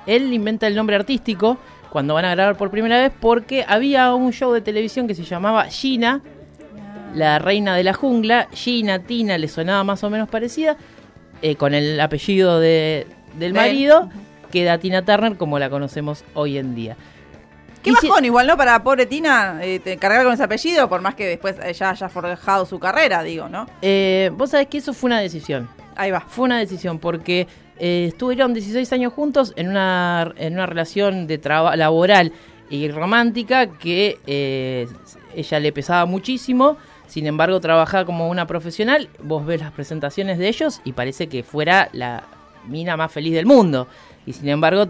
Él 0.06 0.32
inventa 0.32 0.66
el 0.66 0.74
nombre 0.74 0.96
artístico 0.96 1.58
cuando 1.90 2.14
van 2.14 2.24
a 2.24 2.30
grabar 2.34 2.56
por 2.56 2.70
primera 2.70 2.98
vez 2.98 3.12
porque 3.20 3.64
había 3.66 4.14
un 4.14 4.32
show 4.32 4.52
de 4.52 4.60
televisión 4.60 5.06
que 5.06 5.14
se 5.14 5.24
llamaba 5.24 5.64
Gina, 5.64 6.20
la 7.14 7.38
reina 7.38 7.74
de 7.76 7.84
la 7.84 7.92
jungla. 7.94 8.48
Gina, 8.52 9.00
Tina, 9.00 9.38
le 9.38 9.48
sonaba 9.48 9.82
más 9.84 10.02
o 10.04 10.10
menos 10.10 10.28
parecida, 10.28 10.76
eh, 11.42 11.56
con 11.56 11.74
el 11.74 11.98
apellido 12.00 12.60
de, 12.60 13.06
del 13.38 13.52
De- 13.52 13.58
marido, 13.58 14.08
queda 14.52 14.78
Tina 14.78 15.04
Turner 15.04 15.36
como 15.36 15.58
la 15.58 15.70
conocemos 15.70 16.24
hoy 16.34 16.58
en 16.58 16.74
día. 16.74 16.96
Qué 17.82 17.92
si- 17.94 18.08
bajón, 18.08 18.24
igual, 18.26 18.46
¿no? 18.46 18.56
Para 18.58 18.82
pobre 18.82 19.06
Tina, 19.06 19.58
eh, 19.62 19.80
cargar 19.98 20.22
con 20.24 20.34
ese 20.34 20.42
apellido, 20.44 20.88
por 20.88 21.00
más 21.00 21.14
que 21.14 21.26
después 21.26 21.56
ella 21.64 21.90
haya 21.90 22.08
forjado 22.10 22.66
su 22.66 22.78
carrera, 22.78 23.22
digo, 23.22 23.48
¿no? 23.48 23.66
Eh, 23.80 24.30
Vos 24.34 24.50
sabés 24.50 24.66
que 24.68 24.78
eso 24.78 24.92
fue 24.92 25.08
una 25.08 25.18
decisión. 25.20 25.68
Ahí 25.96 26.10
va. 26.10 26.20
Fue 26.20 26.44
una 26.44 26.58
decisión 26.58 26.98
porque 26.98 27.48
eh, 27.82 28.04
estuvieron 28.08 28.52
16 28.52 28.92
años 28.92 29.14
juntos 29.14 29.54
en 29.56 29.68
una, 29.68 30.34
en 30.36 30.52
una 30.52 30.66
relación 30.66 31.26
de 31.26 31.40
laboral 31.76 32.30
y 32.68 32.88
romántica 32.88 33.70
que 33.78 34.18
eh, 34.26 34.86
ella 35.34 35.60
le 35.60 35.72
pesaba 35.72 36.04
muchísimo. 36.04 36.76
Sin 37.06 37.26
embargo, 37.26 37.58
trabajaba 37.58 38.04
como 38.04 38.28
una 38.28 38.46
profesional. 38.46 39.08
Vos 39.22 39.46
ves 39.46 39.62
las 39.62 39.72
presentaciones 39.72 40.36
de 40.36 40.48
ellos 40.48 40.82
y 40.84 40.92
parece 40.92 41.28
que 41.28 41.42
fuera 41.42 41.88
la 41.94 42.24
mina 42.68 42.98
más 42.98 43.10
feliz 43.10 43.32
del 43.32 43.46
mundo. 43.46 43.88
Y 44.26 44.34
sin 44.34 44.50
embargo, 44.50 44.88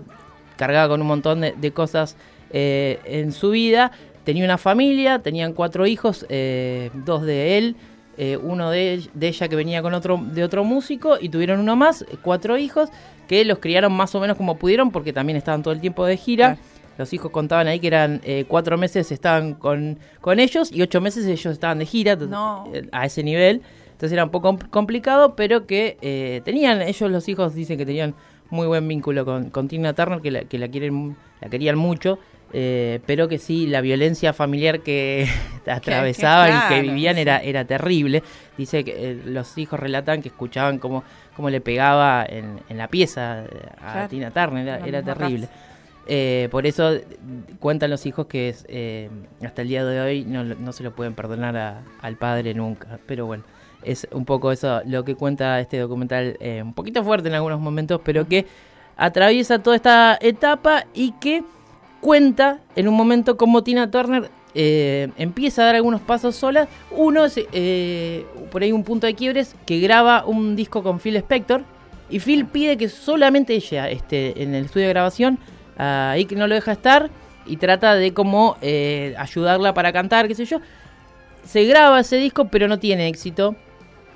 cargaba 0.57 0.89
con 0.89 1.01
un 1.01 1.07
montón 1.07 1.43
de, 1.43 1.73
cosas 1.73 2.17
eh, 2.51 2.99
en 3.05 3.31
su 3.31 3.51
vida. 3.51 3.93
Tenía 4.25 4.45
una 4.45 4.59
familia, 4.59 5.21
tenían 5.21 5.53
cuatro 5.53 5.87
hijos, 5.87 6.27
dos 6.29 7.23
de 7.23 7.57
él, 7.57 7.77
eh, 8.23 8.37
uno 8.37 8.71
de, 8.71 9.09
de 9.15 9.29
ella 9.29 9.49
que 9.49 9.57
venía 9.57 9.81
con 9.83 9.95
otro 9.95 10.21
de 10.23 10.45
otro 10.45 10.63
músico 10.63 11.17
y 11.21 11.29
tuvieron 11.31 11.59
uno 11.61 11.75
más, 11.75 12.03
eh, 12.03 12.07
cuatro 12.23 12.59
hijos 12.59 12.91
que 13.29 13.45
los 13.45 13.59
criaron 13.59 13.93
más 13.93 14.15
o 14.15 14.21
menos 14.21 14.37
como 14.37 14.57
pudieron 14.57 14.91
porque 14.91 15.13
también 15.13 15.37
estaban 15.39 15.63
todo 15.63 15.73
el 15.73 15.81
tiempo 15.81 16.05
de 16.05 16.17
gira. 16.17 16.47
Claro. 16.57 16.61
Los 16.99 17.13
hijos 17.15 17.31
contaban 17.31 17.67
ahí 17.67 17.81
que 17.81 17.87
eran 17.87 18.21
eh, 18.25 18.45
cuatro 18.47 18.77
meses 18.77 19.11
estaban 19.11 19.55
con, 19.55 19.99
con 20.21 20.39
ellos 20.39 20.71
y 20.71 20.83
ocho 20.83 21.01
meses 21.01 21.25
ellos 21.25 21.53
estaban 21.55 21.79
de 21.79 21.87
gira 21.87 22.15
No. 22.17 22.69
eh, 22.75 22.89
a 22.93 23.07
ese 23.07 23.23
nivel. 23.23 23.63
Entonces 23.93 24.13
era 24.13 24.25
un 24.25 24.31
poco 24.31 24.53
compl- 24.53 24.69
complicado, 24.71 25.35
pero 25.35 25.67
que 25.67 25.97
eh, 26.03 26.43
tenían, 26.45 26.83
ellos 26.83 27.11
los 27.11 27.27
hijos 27.29 27.55
dicen 27.55 27.79
que 27.79 27.87
tenían 27.87 28.15
muy 28.51 28.67
buen 28.67 28.87
vínculo 28.87 29.25
con, 29.25 29.49
con 29.51 29.69
Tina 29.69 29.93
Turner, 29.95 30.21
que 30.21 30.31
la, 30.31 30.41
que 30.45 30.59
la 30.59 30.69
quieren, 30.69 31.17
la 31.41 31.49
querían 31.49 31.77
mucho, 31.79 32.19
eh, 32.53 33.01
pero 33.07 33.29
que 33.29 33.39
sí, 33.39 33.67
la 33.67 33.81
violencia 33.81 34.33
familiar 34.33 34.81
que 34.81 35.27
atravesaban 35.67 36.51
y 36.57 36.69
que 36.75 36.81
vivían 36.83 37.19
era, 37.19 37.39
era 37.39 37.65
terrible. 37.65 38.23
Dice 38.59 38.85
que 38.85 39.11
eh, 39.13 39.23
los 39.25 39.57
hijos 39.59 39.79
relatan 39.81 40.23
que 40.23 40.29
escuchaban 40.29 40.79
cómo, 40.79 41.05
cómo 41.37 41.49
le 41.51 41.61
pegaba 41.61 42.25
en, 42.29 42.61
en 42.69 42.77
la 42.79 42.89
pieza 42.89 43.45
eh, 43.45 43.49
a 43.81 43.93
Claro. 43.93 44.09
Tina 44.09 44.31
Turner, 44.31 44.83
era, 44.87 45.03
terrible. 45.03 45.49
Eh, 46.07 46.49
por 46.51 46.67
eso 46.67 46.93
cuentan 47.61 47.91
los 47.91 48.05
hijos 48.07 48.27
que 48.27 48.49
es, 48.49 48.67
hasta 49.45 49.63
el 49.63 49.69
día 49.69 49.85
de 49.85 50.01
hoy 50.01 50.25
no, 50.25 50.43
no 50.43 50.73
se 50.73 50.83
lo 50.83 50.93
pueden 50.93 51.15
perdonar 51.15 51.57
a- 51.57 51.83
al 52.03 52.17
padre 52.17 52.53
nunca. 52.55 52.99
Pero 53.07 53.27
bueno, 53.27 53.45
es 53.83 54.09
un 54.11 54.25
poco 54.25 54.51
eso 54.51 54.83
lo 54.87 55.05
que 55.05 55.15
cuenta 55.15 55.61
este 55.61 55.79
documental, 55.79 56.37
eh, 56.41 56.63
un 56.63 56.75
poquito 56.75 57.05
fuerte 57.05 57.29
en 57.29 57.35
algunos 57.35 57.61
momentos, 57.61 58.01
pero 58.05 58.27
que 58.27 58.45
atraviesa 58.97 59.61
toda 59.61 59.77
esta 59.77 60.19
etapa 60.21 60.85
y 60.95 61.13
que 61.13 61.45
cuenta 62.01 62.61
en 62.77 62.89
un 62.89 62.95
momento 62.95 63.37
cómo 63.37 63.63
Tina 63.63 63.91
Turner 63.91 64.31
eh, 64.55 65.09
empieza 65.17 65.63
a 65.63 65.67
dar 65.67 65.75
algunos 65.77 66.01
pasos 66.01 66.37
sola. 66.37 66.69
Uno 66.91 67.25
es 67.25 67.41
eh, 67.53 68.27
por 68.51 68.63
ahí 68.63 68.73
un 68.73 68.85
punto 68.85 69.07
de 69.07 69.15
quiebres 69.15 69.55
que 69.67 69.81
graba 69.81 70.25
un 70.25 70.57
disco 70.57 70.83
con 70.83 70.99
Phil 70.99 71.17
Spector 71.17 71.63
y 72.09 72.19
Phil 72.19 72.47
pide 72.47 72.77
que 72.77 72.89
solamente 72.89 73.55
ella 73.55 73.89
esté 73.89 74.43
en 74.43 74.55
el 74.55 74.67
estudio 74.67 74.87
de 74.87 74.93
grabación. 74.93 75.39
Ahí 75.77 76.27
que 76.27 76.37
no 76.37 76.47
lo 76.47 76.55
deja 76.55 76.73
estar 76.73 77.09
y 77.47 77.57
trata 77.57 77.95
de 77.95 78.13
como 78.13 78.57
eh, 78.61 79.15
ayudarla 79.17 79.73
para 79.73 79.93
cantar, 79.93 80.29
qué 80.29 80.35
sé 80.35 80.45
yo. 80.45 80.61
Se 81.45 81.65
graba 81.65 82.01
ese 82.01 82.17
disco, 82.17 82.49
pero 82.49 82.69
no 82.69 82.79
tiene 82.79 83.09
éxito. 83.09 83.57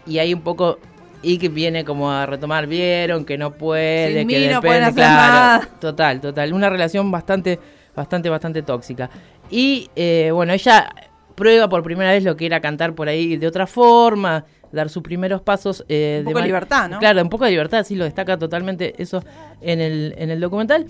Y 0.06 0.18
ahí 0.18 0.34
un 0.34 0.42
poco 0.42 0.78
y 1.24 1.38
que 1.38 1.48
viene 1.48 1.84
como 1.84 2.12
a 2.12 2.26
retomar, 2.26 2.66
vieron 2.66 3.24
que 3.24 3.38
no 3.38 3.52
puede, 3.54 4.18
Sin 4.18 4.28
que 4.28 4.38
mí 4.38 4.46
no 4.46 4.56
depende, 4.56 4.60
pueden 4.60 4.82
hacer 4.84 4.94
claro, 4.94 5.32
nada. 5.32 5.68
total, 5.80 6.20
total, 6.20 6.52
una 6.52 6.68
relación 6.68 7.10
bastante, 7.10 7.58
bastante, 7.94 8.28
bastante 8.28 8.62
tóxica. 8.62 9.10
Y 9.50 9.90
eh, 9.96 10.30
bueno, 10.32 10.52
ella 10.52 10.88
prueba 11.34 11.68
por 11.68 11.82
primera 11.82 12.12
vez 12.12 12.24
lo 12.24 12.36
que 12.36 12.46
era 12.46 12.60
cantar 12.60 12.94
por 12.94 13.08
ahí 13.08 13.36
de 13.36 13.46
otra 13.46 13.66
forma, 13.66 14.44
dar 14.72 14.88
sus 14.88 15.02
primeros 15.02 15.42
pasos 15.42 15.84
eh, 15.88 16.18
Un 16.20 16.26
poco 16.26 16.38
de 16.38 16.46
libertad, 16.46 16.88
¿no? 16.88 16.98
Claro, 16.98 17.22
un 17.22 17.28
poco 17.28 17.44
de 17.44 17.50
libertad, 17.50 17.84
sí 17.84 17.96
lo 17.96 18.04
destaca 18.04 18.38
totalmente 18.38 18.94
eso 19.02 19.22
en 19.60 19.80
el, 19.80 20.14
en 20.18 20.30
el 20.30 20.40
documental. 20.40 20.86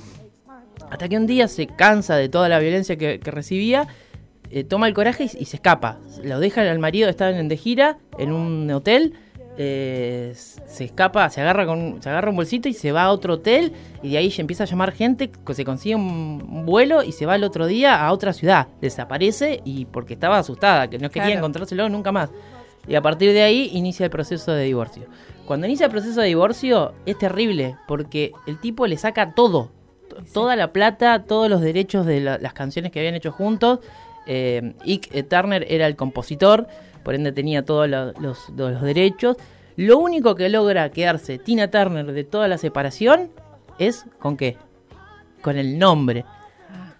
Hasta 0.91 1.09
que 1.09 1.17
un 1.17 1.27
día 1.27 1.49
se 1.49 1.67
cansa 1.67 2.17
de 2.17 2.29
toda 2.29 2.49
la 2.49 2.59
violencia 2.59 2.97
que, 2.97 3.21
que 3.21 3.31
recibía, 3.31 3.89
eh, 4.51 4.65
toma 4.65 4.87
el 4.87 4.95
coraje 4.95 5.25
y, 5.25 5.43
y 5.43 5.45
se 5.47 5.57
escapa. 5.57 5.99
Lo 6.23 6.39
deja 6.41 6.63
al 6.63 6.79
marido, 6.79 7.09
estaban 7.09 7.37
en 7.37 7.49
de 7.49 7.57
gira, 7.57 7.99
en 8.19 8.33
un 8.33 8.71
hotel, 8.71 9.15
eh, 9.57 10.33
se 10.35 10.85
escapa, 10.85 11.31
se 11.31 11.41
agarra 11.41 11.65
con 11.67 12.03
se 12.03 12.09
agarra 12.09 12.31
un 12.31 12.37
bolsito 12.37 12.69
y 12.69 12.73
se 12.73 12.91
va 12.93 13.05
a 13.05 13.11
otro 13.13 13.35
hotel 13.35 13.73
y 14.03 14.11
de 14.11 14.19
ahí 14.19 14.33
empieza 14.39 14.65
a 14.65 14.67
llamar 14.67 14.93
gente, 14.93 15.31
se 15.53 15.65
consigue 15.65 15.95
un, 15.95 16.65
vuelo 16.67 17.03
y 17.03 17.13
se 17.13 17.25
va 17.27 17.37
el 17.37 17.45
otro 17.45 17.67
día 17.67 18.05
a 18.05 18.13
otra 18.13 18.33
ciudad. 18.33 18.69
Desaparece 18.81 19.61
y 19.65 19.85
porque 19.87 20.15
estaba 20.15 20.39
asustada, 20.39 20.89
que 20.89 20.99
no 20.99 21.09
quería 21.11 21.27
Claro. 21.29 21.39
encontrárselo 21.39 21.89
nunca 21.89 22.11
más. 22.13 22.31
Y 22.87 22.97
a 22.97 23.01
partir 23.03 23.33
de 23.33 23.43
ahí 23.43 23.71
inicia 23.73 24.05
el 24.05 24.11
proceso 24.11 24.53
de 24.53 24.65
divorcio. 24.65 25.05
Cuando 25.47 25.67
inicia 25.67 25.87
el 25.87 25.93
proceso 25.93 26.21
de 26.21 26.27
divorcio 26.29 26.93
es 27.07 27.17
terrible 27.19 27.77
porque 27.87 28.33
el 28.47 28.59
tipo 28.61 28.87
le 28.87 28.97
saca 28.97 29.35
todo. 29.35 29.71
Toda 30.33 30.55
la 30.57 30.73
plata, 30.73 31.25
todos 31.25 31.49
los 31.49 31.61
derechos 31.61 32.07
de 32.07 32.21
la- 32.21 32.39
las 32.39 32.53
canciones 32.53 32.93
que 32.93 32.99
habían 32.99 33.15
hecho 33.15 33.33
juntos. 33.33 33.81
Eh, 34.27 34.75
Ike 34.85 35.19
eh, 35.19 35.23
Turner 35.23 35.67
era 35.69 35.87
el 35.87 35.97
compositor, 35.97 36.67
por 37.05 37.15
ende 37.15 37.31
tenía 37.33 37.65
todos 37.65 37.89
lo- 37.89 38.13
los, 38.15 38.83
derechos. 38.83 39.37
Lo 39.77 39.99
único 39.99 40.35
que 40.35 40.49
logra 40.49 40.91
quedarse 40.91 41.39
Tina 41.39 41.71
Turner 41.71 42.07
de 42.13 42.25
toda 42.25 42.49
la 42.49 42.59
separación 42.59 43.31
es 43.79 44.07
con 44.19 44.37
qué? 44.37 44.57
Con 45.43 45.57
el 45.57 45.79
nombre. 45.79 46.25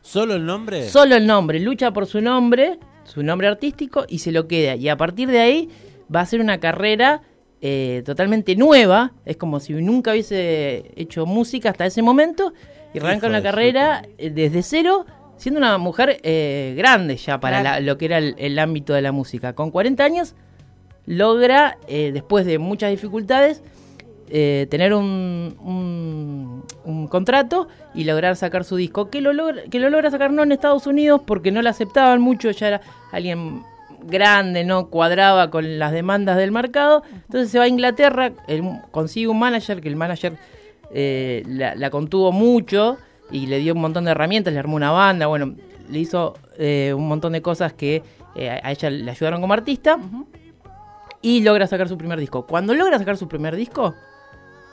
¿Solo 0.03 0.35
el 0.35 0.45
nombre? 0.45 0.89
Solo 0.89 1.17
el 1.17 1.27
nombre, 1.27 1.59
lucha 1.61 1.91
por 1.93 2.07
su 2.07 2.21
nombre, 2.21 2.79
su 3.05 3.23
nombre 3.23 3.49
artístico 3.49 4.05
y 4.09 4.19
se 4.19 4.33
lo 4.33 4.47
queda. 4.47 4.77
Y 4.77 4.89
a 4.89 4.97
partir 4.97 5.31
de 5.31 5.41
ahí 5.41 5.69
va 6.15 6.21
a 6.21 6.27
ser 6.27 6.41
una 6.41 6.59
carrera 6.61 7.23
eh, 7.63 8.03
totalmente 8.05 8.55
nueva. 8.57 9.13
Es 9.25 9.39
como 9.39 9.61
si 9.61 9.73
nunca 9.73 10.11
hubiese 10.11 10.91
hecho 10.97 11.25
música 11.25 11.71
hasta 11.71 11.87
ese 11.87 12.03
momento. 12.03 12.53
Y 12.93 12.99
arranca 12.99 13.27
una 13.29 13.43
carrera 13.43 14.03
eh, 14.19 14.29
desde 14.31 14.63
cero, 14.63 15.07
siendo 15.37 15.59
una 15.59 15.79
mujer 15.79 16.19
eh, 16.23 16.75
grande 16.77 17.17
ya 17.17 17.39
para 17.41 17.63
la- 17.63 17.81
lo 17.81 17.99
que 17.99 18.05
era 18.07 18.19
el, 18.19 18.35
el 18.39 18.59
ámbito 18.59 18.93
de 18.95 19.03
la 19.03 19.13
música. 19.13 19.53
Con 19.55 19.71
40 19.71 20.03
años 20.05 20.35
logra, 21.07 21.79
eh, 21.89 22.11
después 22.13 22.47
de 22.47 22.59
muchas 22.59 22.91
dificultades, 22.91 23.63
eh, 24.31 24.67
tener 24.71 24.95
un, 24.95 25.55
un, 25.63 26.65
un 26.85 27.09
contrato 27.09 27.69
y 27.95 28.05
lograr 28.05 28.37
sacar 28.37 28.65
su 28.65 28.77
disco. 28.77 29.11
Que 29.11 29.21
lo, 29.21 29.33
logra, 29.33 29.63
que 29.71 29.79
lo 29.81 29.91
logra 29.91 30.11
sacar 30.11 30.33
no 30.33 30.43
en 30.43 30.53
Estados 30.53 30.87
Unidos 30.87 31.21
porque 31.27 31.53
no 31.53 31.61
la 31.63 31.71
aceptaban 31.71 32.21
mucho, 32.21 32.51
ya 32.51 32.69
era 32.69 32.81
alguien 33.13 33.63
grande, 34.07 34.65
no 34.65 34.89
cuadraba 34.89 35.51
con 35.51 35.79
las 35.79 35.93
demandas 35.93 36.37
del 36.37 36.53
mercado. 36.53 37.03
Entonces 37.13 37.51
se 37.51 37.59
va 37.59 37.65
a 37.65 37.69
Inglaterra, 37.69 38.33
él 38.49 38.63
consigue 38.91 39.29
un 39.29 39.39
manager, 39.39 39.81
que 39.81 39.89
el 39.89 39.97
manager 39.97 40.35
eh, 40.93 41.43
la, 41.47 41.75
la 41.75 41.91
contuvo 41.91 42.33
mucho 42.33 42.97
y 43.31 43.47
le 43.47 43.59
dio 43.59 43.75
un 43.75 43.81
montón 43.81 44.05
de 44.05 44.13
herramientas, 44.13 44.53
le 44.53 44.59
armó 44.59 44.77
una 44.77 44.91
banda, 44.91 45.27
bueno, 45.27 45.55
le 45.89 45.99
hizo 45.99 46.35
eh, 46.59 46.93
un 46.97 47.09
montón 47.09 47.33
de 47.33 47.43
cosas 47.43 47.73
que 47.73 48.03
eh, 48.35 48.51
a 48.51 48.71
ella 48.71 48.91
le 48.91 49.11
ayudaron 49.11 49.41
como 49.41 49.53
artista 49.53 49.99
y 51.23 51.41
logra 51.41 51.67
sacar 51.67 51.89
su 51.89 51.97
primer 51.97 52.19
disco. 52.19 52.47
Cuando 52.47 52.75
logra 52.75 52.99
sacar 52.99 53.17
su 53.17 53.29
primer 53.29 53.57
disco, 53.57 53.95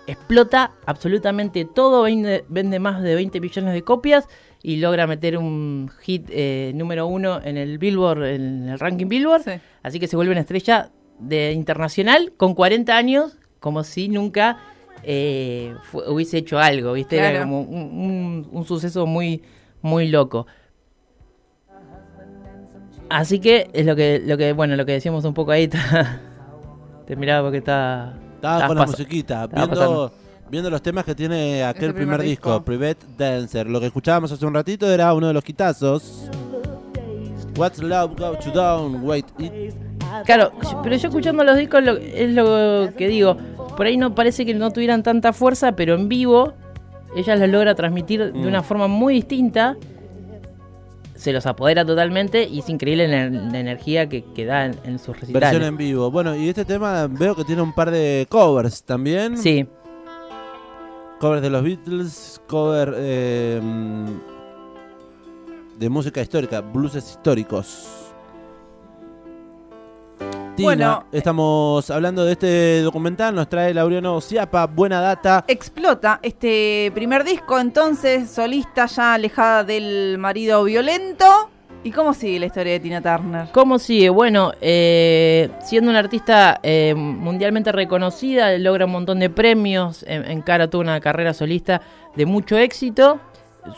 explota 0.08 0.72
absolutamente 0.86 1.65
todo, 1.65 2.03
vende, 2.03 2.43
vende 2.50 2.79
más 2.79 3.01
de 3.01 3.15
20 3.15 3.39
millones 3.39 3.74
de 3.74 3.84
copias 3.84 4.27
y 4.63 4.77
logra 4.77 5.08
meter 5.08 5.38
un 5.38 5.89
hit 6.01 6.27
eh, 6.29 6.72
número 6.75 7.08
uno 7.08 7.39
en 7.43 7.58
el 7.58 7.77
Billboard, 7.77 8.25
en 8.25 8.70
el 8.70 8.79
ranking 8.79 9.08
Billboard. 9.08 9.43
Sí. 9.43 9.51
Así 9.84 10.00
que 10.00 10.08
se 10.08 10.15
vuelve 10.15 10.31
una 10.31 10.41
estrella 10.41 10.91
de 11.20 11.51
internacional 11.53 12.34
con 12.36 12.55
40 12.55 12.96
años, 12.96 13.38
como 13.60 13.84
si 13.84 14.10
nunca 14.10 14.58
eh, 15.03 15.75
fu- 15.84 16.01
hubiese 16.08 16.38
hecho 16.39 16.60
algo, 16.60 16.93
¿viste? 16.93 17.17
Era 17.17 17.29
Claro. 17.31 17.46
como 17.46 17.62
un, 17.62 17.77
un- 17.77 18.50
un 18.51 18.65
suceso 18.65 19.05
muy, 19.05 19.41
muy 19.81 20.08
loco. 20.10 20.48
Así 23.10 23.39
que 23.39 23.70
es 23.74 23.86
lo 23.86 23.96
que, 23.96 24.22
lo 24.25 24.38
que, 24.38 24.53
bueno, 24.53 24.75
lo 24.75 24.86
que 24.86 24.93
decíamos 24.93 25.25
un 25.25 25.34
poco 25.34 25.51
ahí. 25.51 25.67
Te 27.05 27.15
miraba 27.15 27.43
porque 27.48 27.58
está, 27.58 28.13
Estaba 28.36 28.67
con 28.67 28.77
la 28.77 28.86
musiquita, 28.86 29.48
viendo, 29.48 30.12
viendo 30.50 30.70
los 30.70 30.81
temas 30.81 31.03
que 31.03 31.13
tiene 31.13 31.63
aquel 31.63 31.93
primer 31.93 32.17
primer, 32.17 32.22
disco, 32.22 32.50
disco. 32.51 32.63
Private 32.63 33.05
Dancer. 33.17 33.67
Lo 33.67 33.79
que 33.81 33.88
escuchábamos 33.88 34.31
hace 34.31 34.46
un 34.46 34.53
ratito 34.53 34.89
era 34.89 35.13
uno 35.13 35.27
de 35.27 35.34
los 35.34 35.43
quitazos. 35.43 36.29
What's 37.58 37.79
Love 37.79 38.17
Go 38.17 38.38
to 38.38 38.51
Down, 38.51 39.03
Wait 39.03 39.25
It. 39.39 39.74
Claro, 40.25 40.51
pero 40.84 40.96
yo 40.96 41.08
escuchando 41.10 41.43
los 41.43 41.58
discos 41.58 41.84
lo- 41.84 41.98
es 41.98 42.31
lo 42.34 42.93
que 42.98 43.08
digo. 43.10 43.36
Por 43.78 43.86
ahí 43.86 43.98
no 43.98 44.13
parece 44.16 44.46
que 44.46 44.54
no 44.54 44.72
tuvieran 44.72 45.04
tanta 45.04 45.34
fuerza, 45.34 45.74
pero 45.74 45.96
en 45.96 46.08
vivo 46.10 46.54
ella 47.16 47.36
los 47.36 47.50
logra 47.50 47.75
transmitir 47.75 48.32
de 48.32 48.40
Mm. 48.40 48.48
una 48.48 48.63
forma 48.63 48.88
muy 48.88 49.16
distinta. 49.16 49.75
Se 51.16 51.32
los 51.34 51.46
apodera 51.46 51.86
totalmente 51.86 52.48
y 52.48 52.60
es 52.60 52.70
increíble 52.70 53.08
la, 53.08 53.30
la 53.30 53.60
energía 53.60 54.10
que, 54.10 54.24
que 54.34 54.46
da 54.46 54.66
en, 54.66 54.75
en 54.86 54.98
sus 54.98 55.10
Versión 55.20 55.34
recitales. 55.40 55.68
en 55.68 55.78
vivo. 55.78 56.10
Bueno, 56.10 56.36
y 56.36 56.50
este 56.50 56.66
tema 56.66 57.08
veo 57.08 57.36
que 57.36 57.44
tiene 57.44 57.62
un 57.62 57.74
par 57.74 57.92
de 57.92 58.25
covers 58.30 58.84
también. 58.84 59.38
Sí, 59.38 59.68
Covers 61.20 61.44
de 61.44 61.50
los 61.51 61.62
Beatles, 61.63 62.42
cover 62.48 62.96
eh, 62.98 63.62
de 65.78 65.90
música 65.90 66.20
histórica, 66.22 66.62
blueses 66.62 67.08
históricos. 67.12 68.00
Bueno, 70.62 71.06
estamos 71.12 71.89
hablando 71.89 72.24
de 72.24 72.34
este 72.34 72.82
documental, 72.82 73.34
nos 73.34 73.50
trae 73.50 73.74
Laureano 73.74 74.22
Ciapa, 74.22 74.68
buena 74.68 75.01
data. 75.01 75.44
Explota 75.48 76.20
este 76.22 76.91
primer 76.94 77.24
disco, 77.24 77.60
entonces 77.60 78.30
solista 78.30 78.86
ya 78.86 79.15
alejada 79.15 79.63
del 79.63 80.18
marido 80.20 80.63
violento. 80.63 81.50
¿Y 81.84 81.91
cómo 81.91 82.13
sigue 82.13 82.39
la 82.39 82.46
historia 82.46 82.74
de 82.74 82.80
Tina 82.80 83.01
Turner? 83.01 83.48
¿Cómo 83.51 83.80
sigue? 83.80 84.10
Bueno, 84.10 84.51
eh, 84.62 85.50
siendo 85.63 85.89
una 85.89 85.98
artista 85.98 86.60
eh, 86.62 86.94
mundialmente 86.96 87.72
reconocida, 87.72 88.56
logra 88.60 88.86
un 88.86 88.91
montón 88.91 89.20
de 89.20 89.32
premios, 89.32 90.03
en, 90.08 90.25
encara 90.25 90.70
toda 90.70 90.84
una 90.84 91.00
carrera 91.00 91.34
solista 91.34 91.82
de 92.15 92.27
mucho 92.27 92.56
éxito. 92.56 93.20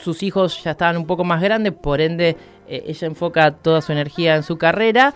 Sus 0.02 0.22
hijos 0.22 0.62
ya 0.63 0.72
estaban 0.72 0.98
un 0.98 1.06
poco 1.06 1.24
más 1.24 1.42
grandes, 1.42 1.72
por 1.72 2.02
ende 2.02 2.36
eh, 2.68 2.84
ella 2.88 3.08
enfoca 3.08 3.52
toda 3.52 3.82
su 3.82 3.94
energía 3.94 4.36
en 4.36 4.44
su 4.44 4.58
carrera. 4.58 5.13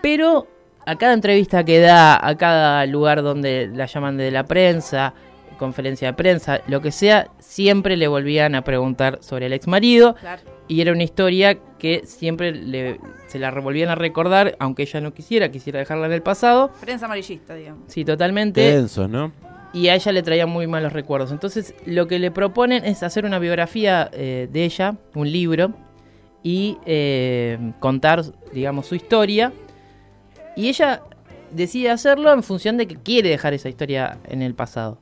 Pero 0.00 0.46
a 0.90 0.96
cada 0.96 1.12
entrevista 1.14 1.64
que 1.64 1.78
da, 1.80 2.18
a 2.26 2.36
cada 2.36 2.84
lugar 2.86 3.22
donde 3.22 3.68
la 3.72 3.86
llaman 3.86 4.16
de 4.16 4.30
la 4.30 4.44
prensa, 4.44 5.14
conferencia 5.58 6.08
de 6.08 6.14
prensa, 6.14 6.60
lo 6.68 6.80
que 6.80 6.90
sea, 6.90 7.28
siempre 7.38 7.96
le 7.96 8.08
volvían 8.08 8.54
a 8.54 8.62
preguntar 8.62 9.18
sobre 9.20 9.46
el 9.46 9.52
ex 9.52 9.66
marido 9.66 10.14
Claro. 10.14 10.42
y 10.68 10.80
era 10.80 10.92
una 10.92 11.02
historia 11.02 11.58
que 11.78 12.02
siempre 12.06 12.52
le- 12.52 12.98
se 13.28 13.38
la 13.38 13.50
revolvían 13.50 13.90
a 13.90 13.94
recordar, 13.94 14.56
aunque 14.58 14.82
ella 14.82 15.00
no 15.00 15.12
quisiera, 15.12 15.50
quisiera 15.50 15.78
dejarla 15.78 16.06
en 16.06 16.12
el 16.12 16.22
pasado. 16.22 16.70
Prensa 16.80 17.04
amarillista, 17.06 17.54
digamos. 17.54 17.84
Sí, 17.92 18.04
totalmente. 18.04 18.60
Densos, 18.60 19.08
¿no? 19.08 19.32
Y 19.72 19.86
a 19.88 19.94
ella 19.94 20.10
le 20.12 20.22
traían 20.24 20.48
muy 20.50 20.66
malos 20.66 20.92
recuerdos. 20.92 21.30
Entonces, 21.30 21.74
lo 21.86 22.08
que 22.08 22.18
le 22.18 22.30
proponen 22.32 22.84
es 22.84 23.02
hacer 23.04 23.24
una 23.24 23.38
biografía 23.38 24.10
eh, 24.12 24.48
de 24.50 24.64
ella, 24.64 24.96
un 25.14 25.30
libro, 25.30 25.72
y 26.42 26.78
eh, 26.86 27.58
contar, 27.78 28.22
digamos, 28.52 28.86
su 28.86 28.94
historia. 28.96 29.52
Y 30.60 30.68
ella 30.68 31.02
decide 31.52 31.90
hacerlo 31.90 32.32
en 32.32 32.42
función 32.42 32.76
de 32.76 32.86
que 32.86 32.96
quiere 32.96 33.30
dejar 33.30 33.54
esa 33.54 33.68
historia 33.68 34.18
en 34.28 34.42
el 34.42 34.54
pasado. 34.54 34.98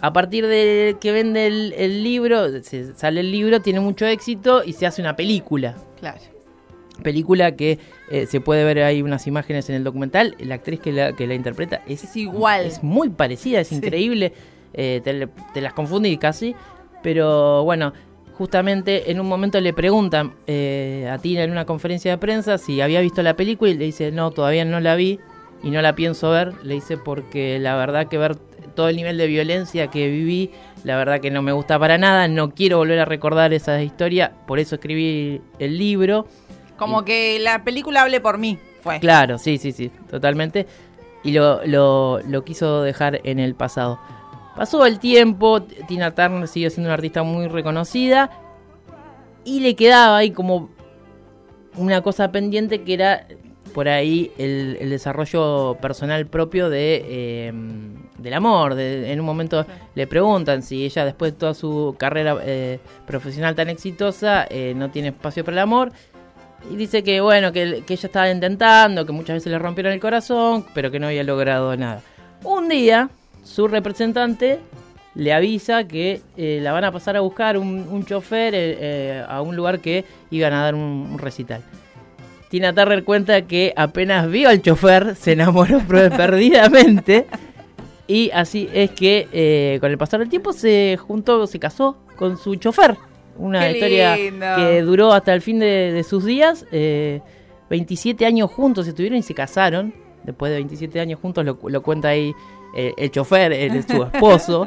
A 0.00 0.12
partir 0.12 0.46
de 0.46 0.96
que 1.00 1.12
vende 1.12 1.46
el, 1.46 1.74
el 1.76 2.02
libro, 2.02 2.62
se- 2.62 2.94
sale 2.94 3.20
el 3.20 3.30
libro, 3.32 3.60
tiene 3.60 3.80
mucho 3.80 4.06
éxito 4.06 4.62
y 4.64 4.72
se 4.72 4.86
hace 4.86 5.02
una 5.02 5.16
película. 5.16 5.74
Claro. 6.00 6.18
Película 7.02 7.54
que 7.56 7.78
eh, 8.10 8.26
se 8.26 8.40
puede 8.40 8.64
ver 8.64 8.80
ahí 8.82 9.02
unas 9.02 9.26
imágenes 9.26 9.68
en 9.68 9.76
el 9.76 9.84
documental. 9.84 10.34
La 10.40 10.54
actriz 10.56 10.80
que 10.80 10.92
la, 10.92 11.12
que 11.14 11.26
la 11.26 11.34
interpreta 11.34 11.82
es, 11.86 12.04
Es 12.04 12.16
igual. 12.16 12.64
es 12.64 12.82
muy 12.82 13.08
parecida, 13.10 13.60
es 13.60 13.68
Sí. 13.68 13.76
increíble. 13.76 14.32
eh, 14.74 15.00
te, 15.02 15.26
te 15.54 15.60
las 15.60 15.72
confundí 15.74 16.16
casi. 16.18 16.54
Pero 17.02 17.64
bueno, 17.64 17.92
justamente 18.38 19.10
en 19.10 19.18
un 19.18 19.26
momento 19.26 19.60
le 19.60 19.72
preguntan 19.72 20.34
eh, 20.46 21.10
a 21.12 21.18
Tina 21.18 21.42
en 21.42 21.50
una 21.50 21.64
conferencia 21.64 22.12
de 22.12 22.18
prensa 22.18 22.56
si 22.56 22.80
había 22.80 23.00
visto 23.00 23.20
la 23.20 23.34
película 23.34 23.72
y 23.72 23.76
le 23.76 23.86
dice, 23.86 24.12
no, 24.12 24.30
todavía 24.30 24.64
no 24.64 24.78
la 24.78 24.94
vi 24.94 25.18
y 25.64 25.70
no 25.70 25.82
la 25.82 25.96
pienso 25.96 26.30
ver. 26.30 26.54
Le 26.62 26.74
dice 26.74 26.96
porque 26.96 27.58
la 27.58 27.74
verdad 27.74 28.06
que 28.06 28.16
ver 28.16 28.36
todo 28.76 28.88
el 28.88 28.94
nivel 28.94 29.18
de 29.18 29.26
violencia 29.26 29.88
que 29.88 30.06
viví, 30.08 30.52
la 30.84 30.96
verdad 30.96 31.20
que 31.20 31.32
no 31.32 31.42
me 31.42 31.50
gusta 31.50 31.80
para 31.80 31.98
nada. 31.98 32.28
No 32.28 32.54
quiero 32.54 32.78
volver 32.78 33.00
a 33.00 33.04
recordar 33.04 33.52
esa 33.52 33.82
historia, 33.82 34.32
por 34.46 34.60
eso 34.60 34.76
escribí 34.76 35.40
el 35.58 35.76
libro. 35.76 36.28
Como 36.76 37.04
que 37.04 37.40
la 37.40 37.64
película 37.64 38.02
hable 38.02 38.20
por 38.20 38.38
mí. 38.38 38.56
Fue. 38.82 39.00
Claro, 39.00 39.38
sí, 39.38 39.58
sí, 39.58 39.72
sí, 39.72 39.90
totalmente. 40.08 40.68
Y 41.24 41.32
lo, 41.32 41.66
lo, 41.66 42.20
lo 42.20 42.44
quiso 42.44 42.82
dejar 42.82 43.20
en 43.24 43.40
el 43.40 43.56
pasado. 43.56 43.98
Pasó 44.58 44.84
el 44.84 44.98
tiempo, 44.98 45.62
Tina 45.62 46.12
Turner 46.16 46.48
siguió 46.48 46.68
siendo 46.68 46.88
una 46.88 46.94
artista 46.94 47.22
muy 47.22 47.46
reconocida. 47.46 48.28
Y 49.44 49.60
le 49.60 49.76
quedaba 49.76 50.16
ahí 50.16 50.32
como 50.32 50.68
una 51.76 52.02
cosa 52.02 52.32
pendiente 52.32 52.82
que 52.82 52.94
era 52.94 53.24
por 53.72 53.88
ahí 53.88 54.32
el, 54.36 54.76
el 54.80 54.90
desarrollo 54.90 55.76
personal 55.80 56.26
propio 56.26 56.70
de 56.70 57.04
eh, 57.08 57.52
del 58.18 58.34
amor. 58.34 58.74
De- 58.74 59.12
en 59.12 59.20
un 59.20 59.26
momento 59.26 59.64
le 59.94 60.08
preguntan 60.08 60.62
si 60.64 60.84
ella 60.84 61.04
después 61.04 61.32
de 61.34 61.38
toda 61.38 61.54
su 61.54 61.94
carrera 61.96 62.36
eh, 62.42 62.80
profesional 63.06 63.54
tan 63.54 63.68
exitosa 63.68 64.44
eh, 64.50 64.72
no 64.74 64.90
tiene 64.90 65.08
espacio 65.08 65.44
para 65.44 65.54
el 65.54 65.60
amor. 65.60 65.92
Y 66.68 66.74
dice 66.74 67.04
que 67.04 67.20
bueno, 67.20 67.52
que, 67.52 67.84
que 67.86 67.94
ella 67.94 68.06
estaba 68.08 68.28
intentando, 68.28 69.06
que 69.06 69.12
muchas 69.12 69.34
veces 69.36 69.52
le 69.52 69.58
rompieron 69.60 69.92
el 69.92 70.00
corazón, 70.00 70.66
pero 70.74 70.90
que 70.90 70.98
no 70.98 71.06
había 71.06 71.22
logrado 71.22 71.76
nada. 71.76 72.02
Un 72.42 72.68
día, 72.68 73.08
su 73.48 73.66
representante 73.68 74.58
le 75.14 75.32
avisa 75.32 75.84
que 75.88 76.20
eh, 76.36 76.60
la 76.62 76.72
van 76.72 76.84
a 76.84 76.92
pasar 76.92 77.16
a 77.16 77.20
buscar 77.20 77.56
un, 77.58 77.86
un 77.90 78.04
chofer 78.04 78.54
eh, 78.54 78.76
eh, 78.80 79.24
a 79.28 79.42
un 79.42 79.56
lugar 79.56 79.80
que 79.80 80.04
iban 80.30 80.52
a 80.52 80.62
dar 80.62 80.74
un, 80.74 81.08
un 81.12 81.18
recital. 81.18 81.62
Tina 82.50 82.72
Turner 82.72 83.04
cuenta 83.04 83.42
que 83.42 83.72
apenas 83.76 84.30
vio 84.30 84.48
al 84.48 84.62
chofer, 84.62 85.16
se 85.16 85.32
enamoró 85.32 85.80
perdidamente. 85.88 87.26
Y 88.06 88.30
así 88.30 88.68
es 88.72 88.90
que 88.92 89.28
eh, 89.32 89.78
con 89.80 89.90
el 89.90 89.98
pasar 89.98 90.20
del 90.20 90.28
tiempo 90.30 90.52
se 90.52 90.96
juntó, 90.98 91.46
se 91.46 91.58
casó 91.58 91.96
con 92.16 92.38
su 92.38 92.54
chofer. 92.56 92.96
Una 93.36 93.60
Qué 93.60 93.72
historia 93.72 94.16
lindo. 94.16 94.46
que 94.56 94.82
duró 94.82 95.12
hasta 95.12 95.32
el 95.34 95.42
fin 95.42 95.58
de, 95.58 95.92
de 95.92 96.02
sus 96.04 96.24
días. 96.24 96.64
eh, 96.72 97.20
27 97.70 98.24
años 98.24 98.50
juntos 98.50 98.86
estuvieron 98.88 99.18
y 99.18 99.22
se 99.22 99.34
casaron. 99.34 99.92
Después 100.24 100.50
de 100.50 100.56
27 100.56 101.00
años 101.00 101.20
juntos 101.20 101.44
lo, 101.44 101.58
lo 101.68 101.82
cuenta 101.82 102.08
ahí 102.08 102.32
eh, 102.74 102.92
el 102.96 103.10
chofer, 103.10 103.52
el- 103.52 103.86
su 103.86 104.02
esposo. 104.12 104.66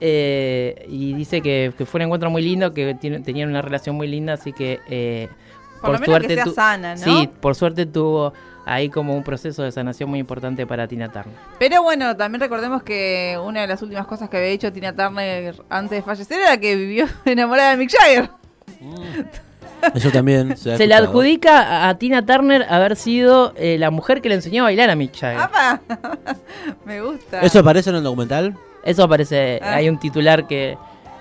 Eh, 0.00 0.84
y 0.88 1.14
dice 1.14 1.40
que, 1.40 1.72
que 1.78 1.86
fue 1.86 1.98
un 1.98 2.02
encuentro 2.06 2.28
muy 2.30 2.42
lindo, 2.42 2.74
que 2.74 2.94
tiene- 2.94 3.20
tenían 3.20 3.48
una 3.48 3.62
relación 3.62 3.96
muy 3.96 4.06
linda, 4.08 4.34
así 4.34 4.52
que 4.52 4.80
eh, 4.88 5.28
Por, 5.80 5.92
lo 5.92 5.98
menos 6.00 6.20
que 6.26 6.34
sea 6.34 6.44
tu- 6.44 6.52
sana, 6.52 6.94
¿no? 6.94 7.00
Sí, 7.02 7.30
por 7.40 7.54
suerte 7.54 7.86
tuvo 7.86 8.32
ahí 8.66 8.88
como 8.88 9.14
un 9.16 9.22
proceso 9.22 9.62
de 9.62 9.70
sanación 9.72 10.08
muy 10.10 10.18
importante 10.18 10.66
para 10.66 10.88
Tina 10.88 11.10
Turner. 11.12 11.34
Pero 11.58 11.82
bueno, 11.82 12.16
también 12.16 12.40
recordemos 12.40 12.82
que 12.82 13.38
una 13.42 13.60
de 13.62 13.66
las 13.66 13.80
últimas 13.82 14.06
cosas 14.06 14.28
que 14.28 14.36
había 14.38 14.48
dicho 14.50 14.72
Tina 14.72 14.94
Turner 14.94 15.54
antes 15.70 15.98
de 15.98 16.02
fallecer 16.02 16.40
era 16.40 16.58
que 16.58 16.74
vivió 16.76 17.06
enamorada 17.24 17.70
de 17.70 17.76
Mick 17.76 17.90
Jagger. 17.96 18.30
Eso 19.94 20.10
también 20.10 20.56
se 20.56 20.76
Se 20.76 20.86
le 20.86 20.94
adjudica 20.94 21.88
a, 21.88 21.98
Tina 21.98 22.24
Turner 22.24 22.64
haber 22.68 22.96
sido 22.96 23.52
eh, 23.56 23.76
la 23.78 23.90
mujer 23.90 24.20
que 24.22 24.28
le 24.28 24.36
enseñó 24.36 24.62
a 24.62 24.66
bailar 24.66 24.90
a 24.90 24.96
Mick 24.96 25.16
Jagger. 25.18 25.40
¡Apa! 25.40 25.80
Me 26.86 27.00
gusta. 27.02 27.40
¿Eso 27.40 27.58
aparece 27.60 27.90
en 27.90 27.96
el 27.96 28.02
documental? 28.02 28.56
Eso 28.84 29.02
aparece, 29.04 29.58
Ah. 29.62 29.76
hay 29.76 29.88
un 29.88 29.98
titular 29.98 30.46
que, 30.46 30.76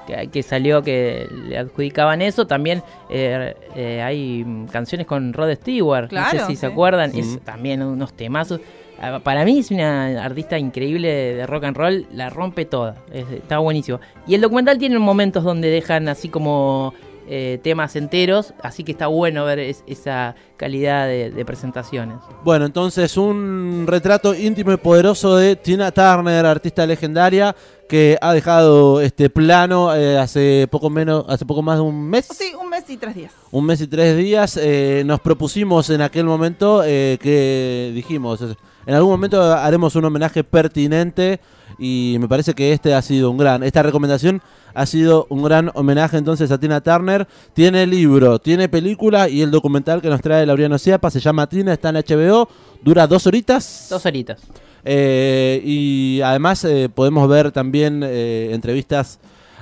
que, 0.07 0.27
que 0.27 0.43
salió 0.43 0.81
que 0.83 1.27
le 1.47 1.57
adjudicaban 1.57 2.21
eso. 2.21 2.45
También 2.47 2.83
eh, 3.09 3.55
eh, 3.75 4.01
hay 4.01 4.45
canciones 4.71 5.07
con 5.07 5.33
Rod 5.33 5.53
Stewart, 5.55 6.11
no 6.11 6.29
sé 6.29 6.39
si 6.47 6.55
se 6.55 6.65
acuerdan, 6.65 7.11
Sí. 7.11 7.19
es 7.21 7.39
también 7.41 7.81
unos 7.81 8.13
temazos. 8.13 8.59
Ah, 9.01 9.19
Para 9.23 9.43
mí 9.43 9.59
es 9.59 9.71
una 9.71 10.23
artista 10.23 10.57
increíble 10.57 11.07
de, 11.11 11.35
de 11.35 11.47
rock 11.47 11.63
and 11.65 11.75
roll, 11.77 12.05
la 12.13 12.29
rompe 12.29 12.63
toda, 12.65 12.95
es- 13.11 13.29
está 13.31 13.57
buenísimo. 13.59 13.99
Y 14.27 14.35
el 14.35 14.41
documental 14.41 14.77
tiene 14.77 14.97
momentos 14.99 15.43
donde 15.43 15.69
dejan 15.69 16.07
así 16.09 16.29
como 16.29 16.93
eh, 17.27 17.59
temas 17.63 17.95
enteros, 17.95 18.53
así 18.61 18.83
que 18.83 18.91
está 18.91 19.07
bueno 19.07 19.45
ver 19.45 19.59
es- 19.59 19.83
esa 19.87 20.35
calidad 20.57 21.07
de, 21.07 21.31
de 21.31 21.45
presentaciones. 21.45 22.17
Bueno, 22.43 22.65
entonces 22.65 23.17
un 23.17 23.85
retrato 23.87 24.33
íntimo 24.35 24.71
y 24.71 24.77
poderoso 24.77 25.35
de 25.35 25.55
Tina 25.55 25.91
Turner, 25.91 26.45
artista 26.45 26.85
legendaria, 26.85 27.55
que 27.89 28.17
ha 28.21 28.33
dejado 28.33 29.01
este 29.01 29.29
plano 29.29 29.93
eh, 29.95 30.17
hace 30.17 30.67
poco 30.71 30.89
menos, 30.89 31.25
hace 31.27 31.45
poco 31.45 31.61
más 31.61 31.77
de 31.77 31.81
un 31.83 32.09
mes. 32.09 32.27
Sí, 32.33 32.53
un 32.59 32.69
mes 32.69 32.89
y 32.89 32.97
tres 32.97 33.13
días. 33.15 33.31
Un 33.51 33.65
mes 33.65 33.81
y 33.81 33.87
tres 33.87 34.17
días. 34.17 34.57
eh, 34.61 35.03
nos 35.05 35.19
propusimos 35.19 35.89
en 35.89 36.01
aquel 36.01 36.25
momento 36.25 36.81
eh, 36.85 37.17
que 37.21 37.91
dijimos, 37.93 38.39
en 38.85 38.93
algún 38.95 39.11
momento 39.11 39.41
haremos 39.53 39.95
un 39.95 40.05
homenaje 40.05 40.43
pertinente 40.43 41.39
Y 41.77 42.17
me 42.19 42.27
parece 42.27 42.53
que 42.53 42.73
este 42.73 42.93
ha 42.93 43.01
sido 43.01 43.31
un 43.31 43.37
gran, 43.37 43.63
esta 43.63 43.83
recomendación 43.83 44.41
ha 44.73 44.85
sido 44.85 45.27
un 45.29 45.43
gran 45.43 45.71
homenaje 45.75 46.17
entonces 46.17 46.51
a 46.51 46.57
Tina 46.57 46.81
Turner. 46.81 47.27
Tiene 47.53 47.85
libro, 47.85 48.39
tiene 48.39 48.69
película 48.69 49.29
y 49.29 49.41
el 49.41 49.51
documental 49.51 50.01
que 50.01 50.09
nos 50.09 50.21
trae 50.21 50.45
Laureano 50.45 50.77
Ciapa 50.77 51.11
se 51.11 51.19
llama 51.19 51.47
Tina, 51.47 51.73
está 51.73 51.89
en 51.89 51.95
HBO, 51.95 52.49
dura 52.81 53.07
dos 53.07 53.27
horitas. 53.27 53.87
Dos 53.89 54.05
horitas. 54.05 54.41
Eh, 54.85 55.61
y 55.63 56.21
además 56.21 56.63
eh, 56.65 56.89
podemos 56.93 57.27
ver 57.29 57.51
también 57.51 58.01
eh, 58.03 58.49
entrevistas 58.51 59.19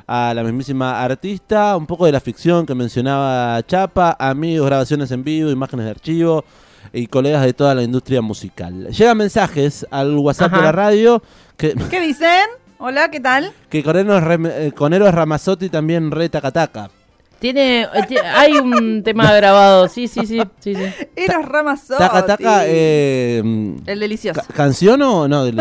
a 0.08 0.34
la 0.34 0.44
mismísima 0.44 1.04
artista, 1.04 1.78
un 1.78 1.86
poco 1.86 2.06
de 2.06 2.12
la 2.12 2.20
ficción 2.20 2.66
que 2.66 2.76
mencionaba 2.76 3.62
Chapa, 3.66 4.18
amigos, 4.20 4.66
grabaciones 4.66 5.12
en 5.12 5.24
vivo, 5.24 5.52
imágenes 5.52 5.86
de 5.86 5.92
archivo 5.92 6.44
y 6.92 7.08
colegas 7.08 7.44
de 7.44 7.54
toda 7.54 7.76
la 7.76 7.84
industria 7.84 8.22
musical. 8.22 8.88
Llegan 8.88 9.18
mensajes 9.18 9.86
al 9.92 10.18
WhatsApp 10.18 10.52
de 10.52 10.58
Ajá. 10.58 10.66
la 10.66 10.72
radio 10.72 11.24
que, 11.62 11.76
¿Qué 11.90 12.00
dicen? 12.02 12.48
Hola, 12.80 13.12
¿qué 13.12 13.20
tal? 13.20 13.52
que 13.70 13.84
con 13.84 13.96
Eros, 13.96 14.24
Rem- 14.24 14.52
eh, 14.52 14.72
con 14.72 14.94
Eros 14.94 15.14
Ramazzotti 15.14 15.70
también 15.70 16.10
re 16.10 16.28
tacataca. 16.30 16.90
Tiene, 17.38 17.82
eh, 17.84 17.88
hay 18.36 18.54
un 18.54 19.02
tema 19.04 19.32
grabado, 19.34 19.88
sí, 19.88 20.08
sí, 20.08 20.26
sí, 20.26 20.42
sí, 20.60 20.76
sí. 20.76 20.82
Eros 21.16 21.46
Ramazzotti. 21.46 22.00
Taca 22.04 22.26
taca, 22.26 22.64
eh, 22.66 23.40
El 23.86 24.00
delicioso. 24.00 24.42
ca- 24.42 24.54
¿canción 24.54 25.02
o 25.04 25.28
no? 25.28 25.46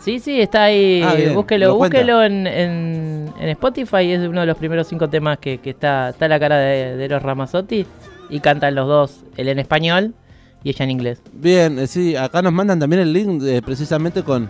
Sí, 0.00 0.20
sí, 0.20 0.40
está 0.40 0.62
ahí. 0.64 1.02
Ah, 1.04 1.14
bien, 1.14 1.34
búsquelo, 1.34 1.74
búsquelo 1.76 2.22
en, 2.22 2.46
en, 2.46 3.32
en 3.38 3.48
Spotify. 3.50 4.10
Es 4.12 4.20
uno 4.26 4.40
de 4.40 4.46
los 4.46 4.56
primeros 4.56 4.86
cinco 4.88 5.08
temas 5.10 5.38
que, 5.38 5.58
que 5.58 5.70
está, 5.70 6.10
está 6.10 6.28
la 6.28 6.40
cara 6.40 6.56
de, 6.56 6.96
de 6.96 7.04
Eros 7.04 7.22
Ramazzotti. 7.22 7.84
Y 8.30 8.40
cantan 8.40 8.74
los 8.74 8.86
dos, 8.88 9.24
él 9.36 9.48
en 9.48 9.58
español 9.58 10.14
y 10.64 10.70
ella 10.70 10.84
en 10.84 10.90
inglés. 10.90 11.20
Bien, 11.32 11.78
eh, 11.78 11.86
sí, 11.86 12.16
acá 12.16 12.42
nos 12.42 12.52
mandan 12.52 12.78
también 12.80 13.02
el 13.02 13.12
link 13.12 13.42
eh, 13.44 13.62
precisamente 13.64 14.22
con... 14.22 14.48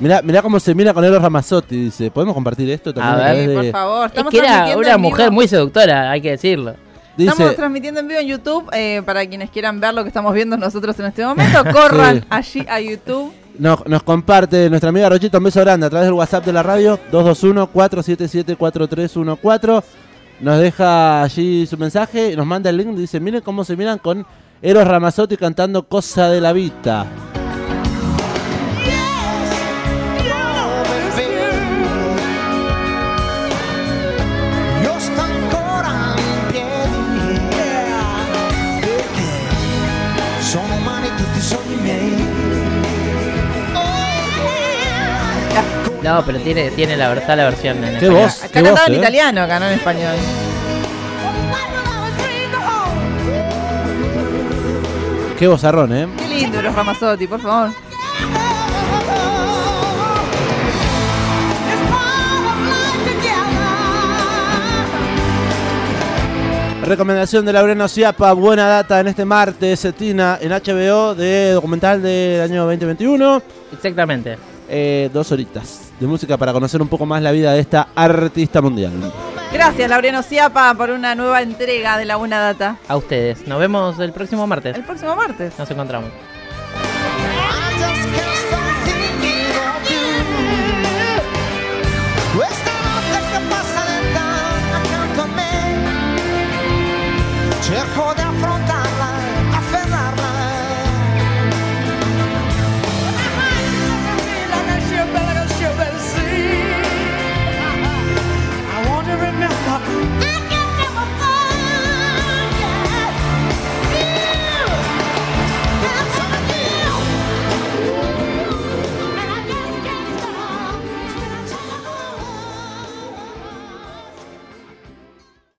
Mirá, 0.00 0.20
mirá 0.22 0.42
cómo 0.42 0.60
se 0.60 0.74
mira 0.74 0.92
con 0.92 1.02
Eros 1.04 1.22
Ramazzotti, 1.22 1.84
dice. 1.84 2.10
¿Podemos 2.10 2.34
compartir 2.34 2.68
esto 2.70 2.92
también? 2.92 3.26
A 3.26 3.32
ver. 3.32 3.48
de- 3.48 3.54
por 3.54 3.70
favor. 3.70 4.06
Es 4.06 4.12
que 4.12 4.18
era 4.38 4.46
transmitiendo 4.48 4.78
una 4.80 4.90
en 4.92 4.96
vivo. 5.00 5.10
mujer 5.10 5.30
muy 5.30 5.48
seductora, 5.48 6.10
hay 6.10 6.20
que 6.20 6.30
decirlo. 6.32 6.74
Dice, 7.16 7.30
Estamos 7.30 7.56
transmitiendo 7.56 8.00
en 8.00 8.08
vivo 8.08 8.20
en 8.20 8.26
YouTube. 8.26 8.68
eh, 8.74 9.00
para 9.06 9.24
quienes 9.26 9.48
quieran 9.50 9.80
ver 9.80 9.94
lo 9.94 10.02
que 10.02 10.08
estamos 10.08 10.34
viendo 10.34 10.58
nosotros 10.58 10.98
en 11.00 11.06
este 11.06 11.24
momento, 11.24 11.64
corran 11.72 12.20
Sí. 12.20 12.26
allí 12.28 12.66
a 12.68 12.78
YouTube. 12.78 13.32
nos, 13.58 13.86
nos 13.86 14.02
comparte 14.02 14.68
nuestra 14.68 14.90
amiga 14.90 15.08
Rochito 15.08 15.38
un 15.38 15.44
beso 15.44 15.60
grande 15.62 15.86
a 15.86 15.90
través 15.90 16.08
del 16.08 16.12
WhatsApp 16.14 16.44
de 16.44 16.52
la 16.52 16.62
radio 16.62 17.00
221-477-4314. 17.10 19.82
Nos 20.40 20.58
deja 20.60 21.22
allí 21.22 21.66
su 21.66 21.78
mensaje, 21.78 22.36
nos 22.36 22.44
manda 22.46 22.68
el 22.68 22.76
link, 22.76 22.94
dice, 22.96 23.18
miren 23.18 23.40
cómo 23.40 23.64
se 23.64 23.74
miran 23.76 23.98
con 23.98 24.26
Eros 24.62 24.86
Ramazzotti 24.86 25.36
cantando 25.36 25.86
Cosa 25.88 26.28
de 26.30 26.40
la 26.40 26.52
miei. 26.54 26.86
No, 46.02 46.24
pero 46.24 46.38
tiene, 46.38 46.70
tiene 46.70 46.96
la, 46.96 47.12
está 47.14 47.34
la 47.34 47.44
versión 47.46 47.82
en 47.82 47.98
Qué 47.98 48.06
español. 48.06 48.22
voz, 48.22 48.38
Acá 48.38 48.48
qué 48.48 48.52
cantaba 48.54 48.80
voz, 48.80 48.88
en 48.88 48.94
eh. 48.94 48.98
italiano, 48.98 49.42
acá 49.42 49.58
no 49.58 49.66
en 49.66 49.72
español. 49.72 50.16
Qué 55.38 55.46
vozarrón, 55.46 55.92
¿eh? 55.94 56.08
Qué 56.16 56.28
lindo 56.28 56.58
Eros 56.58 56.74
Ramazzotti, 56.74 57.26
por 57.26 57.40
favor. 57.40 57.70
Recomendación 66.86 67.44
de 67.44 67.52
Laureano 67.52 67.88
Ciapa, 67.88 68.32
buena 68.32 68.68
data 68.68 69.00
en 69.00 69.08
este 69.08 69.24
martes, 69.24 69.86
Tina, 69.98 70.38
en 70.40 70.52
HBO 70.52 71.14
de 71.14 71.50
documental 71.50 72.00
del 72.00 72.40
año 72.40 72.62
2021. 72.62 73.42
Exactamente. 73.72 74.38
Eh, 74.68 75.10
dos 75.12 75.30
horitas 75.32 75.90
de 75.98 76.06
música 76.06 76.36
para 76.36 76.52
conocer 76.52 76.80
un 76.80 76.88
poco 76.88 77.04
más 77.04 77.20
la 77.20 77.32
vida 77.32 77.52
de 77.52 77.60
esta 77.60 77.88
artista 77.94 78.62
mundial. 78.62 78.92
Gracias, 79.52 79.88
Laureano 79.88 80.22
Ciapa, 80.22 80.74
por 80.74 80.90
una 80.90 81.14
nueva 81.14 81.40
entrega 81.42 81.96
de 81.96 82.04
La 82.04 82.16
Buena 82.16 82.40
Data. 82.40 82.76
A 82.88 82.96
ustedes. 82.96 83.46
Nos 83.46 83.58
vemos 83.58 83.98
el 83.98 84.12
próximo 84.12 84.46
martes. 84.46 84.76
El 84.76 84.84
próximo 84.84 85.16
martes. 85.16 85.58
Nos 85.58 85.70
encontramos. 85.70 86.10